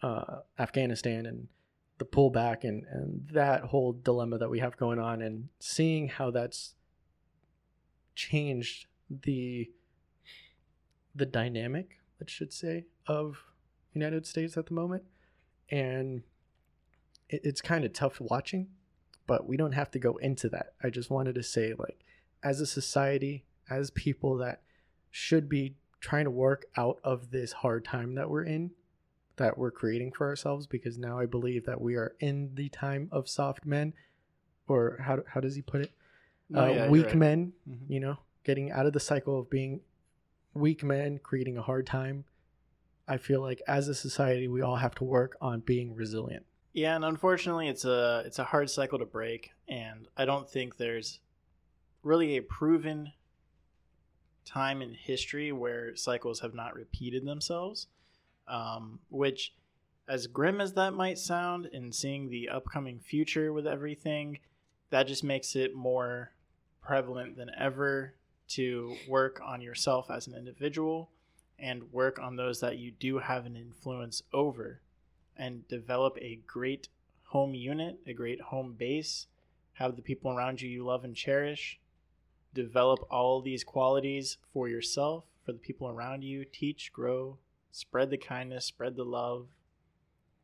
uh, 0.02 0.40
afghanistan 0.58 1.26
and 1.26 1.48
the 2.00 2.04
pullback 2.04 2.64
and, 2.64 2.84
and 2.90 3.28
that 3.32 3.62
whole 3.62 3.92
dilemma 3.92 4.38
that 4.38 4.50
we 4.50 4.58
have 4.58 4.76
going 4.76 4.98
on 4.98 5.22
and 5.22 5.48
seeing 5.60 6.08
how 6.08 6.30
that's 6.32 6.74
changed 8.16 8.86
the 9.08 9.70
the 11.14 11.26
dynamic 11.26 11.98
let's 12.20 12.32
should 12.32 12.52
say 12.52 12.84
of 13.06 13.44
united 13.92 14.26
states 14.26 14.56
at 14.56 14.66
the 14.66 14.74
moment. 14.74 15.04
And 15.70 16.22
it, 17.28 17.42
it's 17.44 17.60
kind 17.60 17.84
of 17.84 17.92
tough 17.92 18.20
watching 18.20 18.68
but 19.30 19.46
we 19.46 19.56
don't 19.56 19.72
have 19.72 19.92
to 19.92 20.00
go 20.00 20.16
into 20.16 20.48
that. 20.48 20.72
I 20.82 20.90
just 20.90 21.08
wanted 21.08 21.36
to 21.36 21.44
say 21.44 21.72
like 21.78 22.00
as 22.42 22.60
a 22.60 22.66
society 22.66 23.44
as 23.70 23.92
people 23.92 24.36
that 24.38 24.62
should 25.12 25.48
be 25.48 25.76
trying 26.00 26.24
to 26.24 26.32
work 26.32 26.66
out 26.76 26.98
of 27.04 27.30
this 27.30 27.52
hard 27.52 27.84
time 27.84 28.16
that 28.16 28.28
we're 28.28 28.42
in 28.42 28.72
that 29.40 29.56
we're 29.56 29.70
creating 29.70 30.12
for 30.12 30.28
ourselves 30.28 30.66
because 30.66 30.98
now 30.98 31.18
i 31.18 31.24
believe 31.24 31.64
that 31.64 31.80
we 31.80 31.94
are 31.96 32.14
in 32.20 32.50
the 32.54 32.68
time 32.68 33.08
of 33.10 33.26
soft 33.28 33.64
men 33.64 33.94
or 34.68 34.98
how 35.00 35.18
how 35.26 35.40
does 35.40 35.56
he 35.56 35.62
put 35.62 35.80
it? 35.80 35.90
No, 36.48 36.62
uh, 36.62 36.72
yeah, 36.72 36.88
weak 36.90 37.06
right. 37.06 37.16
men, 37.16 37.52
Mhm. 37.68 37.88
you 37.88 37.98
know, 38.00 38.18
getting 38.44 38.70
out 38.70 38.86
of 38.86 38.92
the 38.92 39.00
cycle 39.00 39.40
of 39.40 39.50
being 39.50 39.80
weak 40.54 40.84
men, 40.84 41.18
creating 41.18 41.56
a 41.56 41.62
hard 41.62 41.86
time. 41.86 42.24
I 43.08 43.16
feel 43.16 43.40
like 43.40 43.60
as 43.66 43.88
a 43.88 43.94
society, 43.94 44.46
we 44.46 44.60
all 44.60 44.76
have 44.76 44.94
to 44.96 45.04
work 45.04 45.36
on 45.40 45.60
being 45.60 45.94
resilient. 45.94 46.46
Yeah, 46.72 46.94
and 46.94 47.04
unfortunately, 47.04 47.66
it's 47.68 47.84
a 47.84 48.22
it's 48.26 48.38
a 48.38 48.44
hard 48.44 48.68
cycle 48.70 48.98
to 49.00 49.06
break, 49.06 49.52
and 49.66 50.06
I 50.16 50.24
don't 50.24 50.48
think 50.48 50.76
there's 50.76 51.18
really 52.02 52.36
a 52.36 52.42
proven 52.42 53.12
time 54.44 54.82
in 54.82 54.94
history 54.94 55.50
where 55.50 55.96
cycles 55.96 56.40
have 56.40 56.54
not 56.54 56.74
repeated 56.74 57.24
themselves. 57.24 57.88
Um, 58.50 58.98
which, 59.08 59.54
as 60.08 60.26
grim 60.26 60.60
as 60.60 60.72
that 60.74 60.92
might 60.92 61.18
sound, 61.18 61.70
and 61.72 61.94
seeing 61.94 62.28
the 62.28 62.48
upcoming 62.48 62.98
future 62.98 63.52
with 63.52 63.66
everything, 63.66 64.40
that 64.90 65.06
just 65.06 65.22
makes 65.22 65.54
it 65.54 65.74
more 65.74 66.32
prevalent 66.82 67.36
than 67.36 67.50
ever 67.56 68.14
to 68.48 68.96
work 69.08 69.40
on 69.44 69.60
yourself 69.60 70.10
as 70.10 70.26
an 70.26 70.34
individual 70.34 71.10
and 71.60 71.92
work 71.92 72.18
on 72.18 72.36
those 72.36 72.60
that 72.60 72.78
you 72.78 72.90
do 72.90 73.18
have 73.18 73.46
an 73.46 73.54
influence 73.54 74.22
over 74.32 74.80
and 75.36 75.68
develop 75.68 76.18
a 76.20 76.40
great 76.46 76.88
home 77.28 77.54
unit, 77.54 78.00
a 78.06 78.12
great 78.12 78.40
home 78.40 78.74
base, 78.76 79.26
have 79.74 79.94
the 79.94 80.02
people 80.02 80.32
around 80.32 80.60
you 80.60 80.68
you 80.68 80.84
love 80.84 81.04
and 81.04 81.14
cherish, 81.14 81.78
develop 82.52 82.98
all 83.10 83.40
these 83.40 83.62
qualities 83.62 84.38
for 84.52 84.68
yourself, 84.68 85.24
for 85.44 85.52
the 85.52 85.58
people 85.58 85.88
around 85.88 86.22
you, 86.22 86.44
teach, 86.44 86.92
grow, 86.92 87.38
spread 87.72 88.10
the 88.10 88.18
kindness, 88.18 88.64
spread 88.64 88.96
the 88.96 89.04
love, 89.04 89.46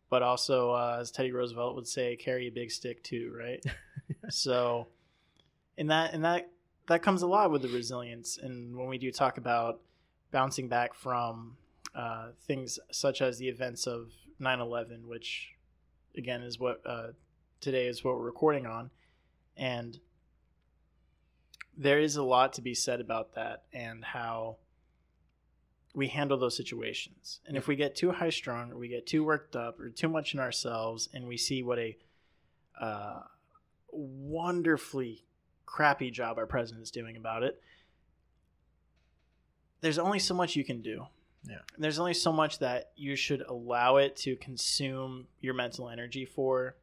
but 0.08 0.22
also, 0.22 0.70
uh, 0.70 0.98
as 1.00 1.10
Teddy 1.10 1.32
Roosevelt 1.32 1.74
would 1.74 1.88
say, 1.88 2.16
carry 2.16 2.48
a 2.48 2.50
big 2.50 2.70
stick 2.70 3.02
too, 3.02 3.34
right? 3.36 3.64
so, 4.30 4.88
and 5.76 5.90
that, 5.90 6.14
and 6.14 6.24
that, 6.24 6.50
that 6.88 7.02
comes 7.02 7.22
a 7.22 7.26
lot 7.26 7.50
with 7.50 7.62
the 7.62 7.68
resilience, 7.68 8.38
and 8.38 8.76
when 8.76 8.88
we 8.88 8.98
do 8.98 9.10
talk 9.10 9.38
about 9.38 9.80
bouncing 10.30 10.68
back 10.68 10.94
from 10.94 11.56
uh, 11.94 12.28
things 12.46 12.78
such 12.92 13.22
as 13.22 13.38
the 13.38 13.48
events 13.48 13.86
of 13.86 14.10
9-11 14.38 15.06
which 15.06 15.54
again 16.16 16.42
is 16.42 16.58
what 16.58 16.82
uh, 16.84 17.08
today 17.60 17.86
is 17.86 18.04
what 18.04 18.16
we're 18.16 18.24
recording 18.24 18.66
on. 18.66 18.90
And 19.56 19.98
there 21.76 21.98
is 21.98 22.16
a 22.16 22.22
lot 22.22 22.54
to 22.54 22.62
be 22.62 22.74
said 22.74 23.00
about 23.00 23.34
that 23.34 23.64
and 23.72 24.04
how 24.04 24.56
we 25.96 26.06
handle 26.06 26.38
those 26.38 26.56
situations. 26.56 27.40
And 27.46 27.56
if 27.56 27.66
we 27.66 27.74
get 27.74 27.96
too 27.96 28.12
high 28.12 28.30
strung 28.30 28.70
or 28.70 28.76
we 28.76 28.88
get 28.88 29.06
too 29.06 29.24
worked 29.24 29.56
up 29.56 29.80
or 29.80 29.88
too 29.88 30.08
much 30.08 30.34
in 30.34 30.40
ourselves 30.40 31.08
and 31.12 31.26
we 31.26 31.36
see 31.36 31.62
what 31.62 31.78
a 31.78 31.96
uh, 32.80 33.22
wonderfully 33.90 35.24
crappy 35.64 36.10
job 36.10 36.38
our 36.38 36.46
president 36.46 36.82
is 36.82 36.90
doing 36.90 37.16
about 37.16 37.42
it 37.42 37.60
there's 39.80 39.98
only 39.98 40.18
so 40.18 40.34
much 40.34 40.56
you 40.56 40.64
can 40.64 40.80
do. 40.80 41.06
Yeah. 41.48 41.58
there's 41.78 42.00
only 42.00 42.14
so 42.14 42.32
much 42.32 42.58
that 42.58 42.90
you 42.96 43.14
should 43.14 43.40
allow 43.42 43.98
it 43.98 44.16
to 44.16 44.34
consume 44.34 45.28
your 45.40 45.54
mental 45.54 45.88
energy 45.88 46.24
for. 46.24 46.74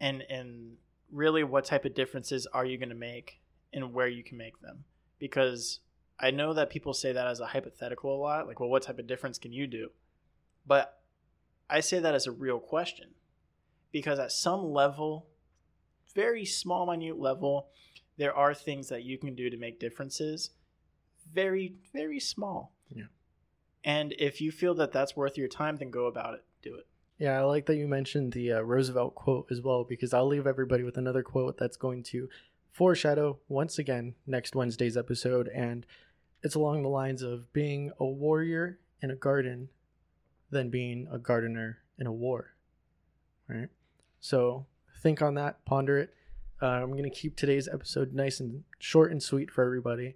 And 0.00 0.22
and 0.30 0.76
really 1.10 1.42
what 1.42 1.64
type 1.64 1.84
of 1.84 1.94
differences 1.94 2.46
are 2.46 2.64
you 2.64 2.78
going 2.78 2.90
to 2.90 2.94
make 2.94 3.40
and 3.72 3.92
where 3.92 4.06
you 4.06 4.22
can 4.22 4.38
make 4.38 4.60
them? 4.60 4.84
Because 5.18 5.80
i 6.20 6.30
know 6.30 6.52
that 6.54 6.70
people 6.70 6.92
say 6.94 7.12
that 7.12 7.26
as 7.26 7.40
a 7.40 7.46
hypothetical 7.46 8.14
a 8.14 8.18
lot 8.18 8.46
like 8.46 8.58
well 8.60 8.68
what 8.68 8.82
type 8.82 8.98
of 8.98 9.06
difference 9.06 9.38
can 9.38 9.52
you 9.52 9.66
do 9.66 9.90
but 10.66 11.00
i 11.70 11.80
say 11.80 11.98
that 11.98 12.14
as 12.14 12.26
a 12.26 12.32
real 12.32 12.58
question 12.58 13.08
because 13.92 14.18
at 14.18 14.32
some 14.32 14.72
level 14.72 15.26
very 16.14 16.44
small 16.44 16.86
minute 16.86 17.18
level 17.18 17.68
there 18.16 18.34
are 18.34 18.54
things 18.54 18.88
that 18.88 19.02
you 19.04 19.18
can 19.18 19.34
do 19.34 19.50
to 19.50 19.56
make 19.56 19.78
differences 19.78 20.50
very 21.32 21.74
very 21.92 22.20
small 22.20 22.72
Yeah. 22.94 23.04
and 23.84 24.14
if 24.18 24.40
you 24.40 24.50
feel 24.52 24.74
that 24.76 24.92
that's 24.92 25.16
worth 25.16 25.36
your 25.36 25.48
time, 25.48 25.76
then 25.76 25.90
go 25.90 26.06
about 26.06 26.34
it. 26.34 26.44
Do 26.62 26.74
it. 26.76 26.86
Yeah, 27.18 27.38
I 27.40 27.42
like 27.44 27.66
that 27.66 27.76
you 27.76 27.88
mentioned 27.88 28.32
the 28.32 28.52
uh, 28.52 28.60
Roosevelt 28.60 29.14
quote 29.14 29.46
as 29.50 29.60
well, 29.60 29.84
because 29.84 30.12
I'll 30.14 30.26
leave 30.26 30.46
everybody 30.46 30.82
with 30.84 30.96
another 30.98 31.22
quote 31.22 31.56
that's 31.58 31.76
going 31.76 32.02
to 32.04 32.28
foreshadow 32.72 33.38
once 33.48 33.78
again 33.78 34.14
next 34.26 34.54
Wednesday's 34.54 34.96
episode. 34.96 35.48
And 35.48 35.84
it's 36.46 36.54
along 36.54 36.84
the 36.84 36.88
lines 36.88 37.22
of 37.22 37.52
being 37.52 37.90
a 37.98 38.04
warrior 38.04 38.78
in 39.02 39.10
a 39.10 39.16
garden 39.16 39.68
than 40.48 40.70
being 40.70 41.08
a 41.10 41.18
gardener 41.18 41.78
in 41.98 42.06
a 42.06 42.12
war. 42.12 42.54
Right? 43.48 43.68
So 44.20 44.66
think 45.02 45.20
on 45.20 45.34
that, 45.34 45.64
ponder 45.64 45.98
it. 45.98 46.14
Uh, 46.62 46.66
I'm 46.66 46.92
going 46.92 47.02
to 47.02 47.10
keep 47.10 47.34
today's 47.34 47.66
episode 47.66 48.14
nice 48.14 48.38
and 48.38 48.62
short 48.78 49.10
and 49.10 49.20
sweet 49.20 49.50
for 49.50 49.64
everybody. 49.64 50.14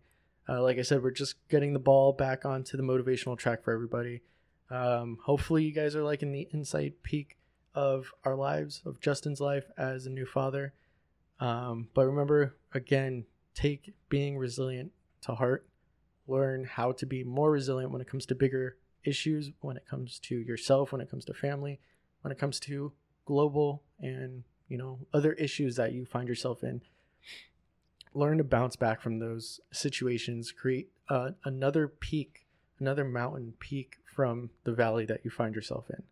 Uh, 0.48 0.62
like 0.62 0.78
I 0.78 0.82
said, 0.82 1.02
we're 1.02 1.10
just 1.10 1.34
getting 1.48 1.72
the 1.72 1.80
ball 1.80 2.12
back 2.12 2.44
onto 2.44 2.76
the 2.76 2.84
motivational 2.84 3.36
track 3.36 3.64
for 3.64 3.72
everybody. 3.74 4.22
Um, 4.70 5.18
hopefully, 5.24 5.64
you 5.64 5.72
guys 5.72 5.96
are 5.96 6.04
liking 6.04 6.30
the 6.30 6.48
inside 6.52 6.94
peek 7.02 7.38
of 7.74 8.12
our 8.24 8.36
lives, 8.36 8.82
of 8.86 9.00
Justin's 9.00 9.40
life 9.40 9.64
as 9.76 10.06
a 10.06 10.10
new 10.10 10.26
father. 10.26 10.74
Um, 11.40 11.88
but 11.92 12.06
remember, 12.06 12.54
again, 12.72 13.24
take 13.52 13.94
being 14.08 14.38
resilient 14.38 14.92
to 15.22 15.34
heart. 15.34 15.66
Learn 16.30 16.64
how 16.64 16.92
to 16.92 17.06
be 17.06 17.24
more 17.24 17.50
resilient 17.50 17.92
when 17.92 18.00
it 18.00 18.08
comes 18.08 18.24
to 18.26 18.34
bigger 18.34 18.76
issues, 19.04 19.50
when 19.60 19.76
it 19.76 19.86
comes 19.88 20.18
to 20.20 20.36
yourself, 20.36 20.92
when 20.92 21.00
it 21.00 21.10
comes 21.10 21.24
to 21.24 21.34
family, 21.34 21.80
when 22.22 22.30
it 22.30 22.38
comes 22.38 22.60
to 22.60 22.92
global 23.24 23.82
and 23.98 24.44
you 24.68 24.78
know 24.78 24.98
other 25.12 25.32
issues 25.34 25.76
that 25.76 25.92
you 25.92 26.06
find 26.06 26.28
yourself 26.28 26.62
in. 26.62 26.80
Learn 28.14 28.38
to 28.38 28.44
bounce 28.44 28.76
back 28.76 29.00
from 29.00 29.18
those 29.18 29.60
situations. 29.72 30.52
Create 30.52 30.90
uh, 31.08 31.30
another 31.44 31.88
peak, 31.88 32.46
another 32.78 33.04
mountain 33.04 33.54
peak 33.58 33.96
from 34.04 34.50
the 34.64 34.72
valley 34.72 35.04
that 35.06 35.20
you 35.24 35.30
find 35.30 35.54
yourself 35.54 35.90
in. 35.90 36.02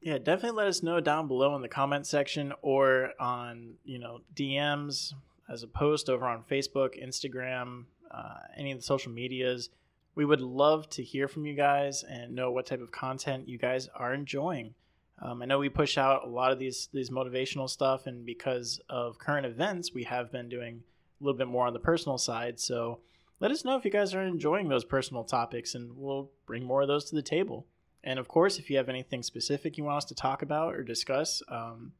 Yeah, 0.00 0.16
definitely 0.16 0.56
let 0.56 0.68
us 0.68 0.82
know 0.82 1.00
down 1.00 1.28
below 1.28 1.54
in 1.56 1.62
the 1.62 1.68
comment 1.68 2.06
section 2.06 2.54
or 2.62 3.10
on, 3.20 3.74
you 3.84 3.98
know, 3.98 4.20
DMs 4.34 5.12
as 5.48 5.62
a 5.62 5.66
post 5.66 6.08
over 6.08 6.26
on 6.26 6.42
Facebook, 6.50 7.02
Instagram, 7.02 7.84
uh, 8.10 8.38
any 8.56 8.72
of 8.72 8.78
the 8.78 8.84
social 8.84 9.12
medias. 9.12 9.70
We 10.14 10.24
would 10.24 10.40
love 10.40 10.88
to 10.90 11.02
hear 11.02 11.28
from 11.28 11.46
you 11.46 11.54
guys 11.54 12.02
and 12.02 12.34
know 12.34 12.50
what 12.50 12.66
type 12.66 12.80
of 12.80 12.90
content 12.90 13.48
you 13.48 13.58
guys 13.58 13.88
are 13.94 14.12
enjoying. 14.12 14.74
Um, 15.22 15.42
I 15.42 15.44
know 15.44 15.58
we 15.58 15.68
push 15.68 15.98
out 15.98 16.24
a 16.24 16.30
lot 16.30 16.50
of 16.52 16.58
these 16.58 16.88
these 16.92 17.10
motivational 17.10 17.68
stuff, 17.68 18.06
and 18.06 18.24
because 18.24 18.80
of 18.88 19.18
current 19.18 19.46
events, 19.46 19.92
we 19.92 20.04
have 20.04 20.32
been 20.32 20.48
doing 20.48 20.82
a 21.20 21.24
little 21.24 21.38
bit 21.38 21.48
more 21.48 21.66
on 21.66 21.74
the 21.74 21.78
personal 21.78 22.18
side. 22.18 22.58
So 22.58 23.00
let 23.38 23.50
us 23.50 23.64
know 23.64 23.76
if 23.76 23.84
you 23.84 23.90
guys 23.90 24.14
are 24.14 24.22
enjoying 24.22 24.68
those 24.68 24.84
personal 24.84 25.24
topics, 25.24 25.74
and 25.74 25.96
we'll 25.96 26.30
bring 26.46 26.64
more 26.64 26.82
of 26.82 26.88
those 26.88 27.04
to 27.10 27.14
the 27.14 27.22
table. 27.22 27.66
And 28.02 28.18
of 28.18 28.28
course, 28.28 28.58
if 28.58 28.70
you 28.70 28.78
have 28.78 28.88
anything 28.88 29.22
specific 29.22 29.76
you 29.76 29.84
want 29.84 29.98
us 29.98 30.04
to 30.06 30.14
talk 30.14 30.42
about 30.42 30.74
or 30.74 30.82
discuss 30.82 31.42
um, 31.48 31.92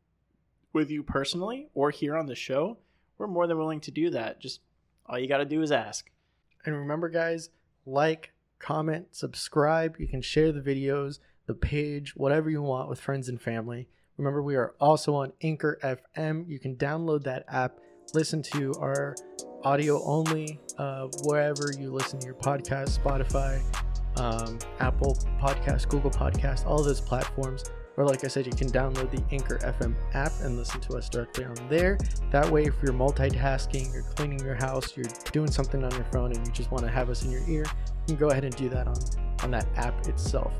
with 0.72 0.90
you 0.90 1.02
personally 1.02 1.68
or 1.74 1.90
here 1.90 2.16
on 2.16 2.26
the 2.26 2.34
show, 2.34 2.78
we're 3.18 3.26
more 3.26 3.46
than 3.46 3.58
willing 3.58 3.80
to 3.80 3.90
do 3.90 4.08
that. 4.10 4.40
Just 4.40 4.60
all 5.10 5.18
you 5.18 5.26
got 5.26 5.38
to 5.38 5.44
do 5.44 5.60
is 5.60 5.72
ask. 5.72 6.08
And 6.64 6.74
remember, 6.74 7.08
guys, 7.08 7.50
like, 7.84 8.32
comment, 8.58 9.08
subscribe. 9.10 9.96
You 9.98 10.06
can 10.06 10.22
share 10.22 10.52
the 10.52 10.60
videos, 10.60 11.18
the 11.46 11.54
page, 11.54 12.14
whatever 12.14 12.48
you 12.48 12.62
want 12.62 12.88
with 12.88 13.00
friends 13.00 13.28
and 13.28 13.40
family. 13.40 13.88
Remember, 14.16 14.42
we 14.42 14.54
are 14.54 14.74
also 14.80 15.14
on 15.14 15.32
Anchor 15.42 15.78
FM. 15.82 16.48
You 16.48 16.58
can 16.60 16.76
download 16.76 17.24
that 17.24 17.44
app, 17.48 17.80
listen 18.14 18.42
to 18.42 18.74
our 18.74 19.16
audio 19.64 20.02
only 20.04 20.60
uh, 20.78 21.08
wherever 21.24 21.72
you 21.78 21.92
listen 21.92 22.20
to 22.20 22.26
your 22.26 22.34
podcast, 22.34 22.98
Spotify, 23.00 23.60
um, 24.20 24.58
Apple 24.78 25.16
Podcast, 25.40 25.88
Google 25.88 26.10
Podcast, 26.10 26.66
all 26.66 26.82
those 26.82 27.00
platforms. 27.00 27.64
Or, 28.00 28.06
like 28.06 28.24
I 28.24 28.28
said, 28.28 28.46
you 28.46 28.52
can 28.52 28.70
download 28.70 29.10
the 29.10 29.22
Anchor 29.30 29.58
FM 29.58 29.94
app 30.14 30.32
and 30.40 30.56
listen 30.56 30.80
to 30.80 30.96
us 30.96 31.10
directly 31.10 31.44
on 31.44 31.54
there. 31.68 31.98
That 32.30 32.50
way, 32.50 32.64
if 32.64 32.72
you're 32.82 32.94
multitasking, 32.94 33.92
you're 33.92 34.04
cleaning 34.04 34.40
your 34.40 34.54
house, 34.54 34.96
you're 34.96 35.04
doing 35.32 35.50
something 35.50 35.84
on 35.84 35.90
your 35.90 36.04
phone, 36.04 36.32
and 36.32 36.46
you 36.46 36.50
just 36.50 36.70
want 36.70 36.82
to 36.84 36.90
have 36.90 37.10
us 37.10 37.26
in 37.26 37.30
your 37.30 37.46
ear, 37.46 37.66
you 37.66 38.06
can 38.06 38.16
go 38.16 38.30
ahead 38.30 38.44
and 38.44 38.56
do 38.56 38.70
that 38.70 38.88
on, 38.88 38.96
on 39.42 39.50
that 39.50 39.66
app 39.76 40.08
itself. 40.08 40.54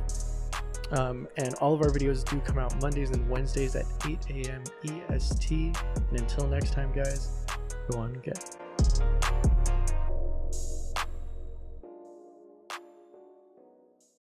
Um, 0.91 1.27
and 1.39 1.55
all 1.63 1.73
of 1.73 1.81
our 1.81 1.89
videos 1.89 2.29
do 2.29 2.41
come 2.41 2.59
out 2.59 2.79
Mondays 2.83 3.09
and 3.09 3.27
Wednesdays 3.27 3.75
at 3.75 3.87
8 4.07 4.19
a.m. 4.29 4.63
EST. 4.85 5.51
And 5.51 6.21
until 6.21 6.47
next 6.47 6.75
time, 6.75 6.93
guys, 6.93 7.47
go 7.91 8.01
on 8.01 8.11
and 8.11 8.23
get. 8.23 9.20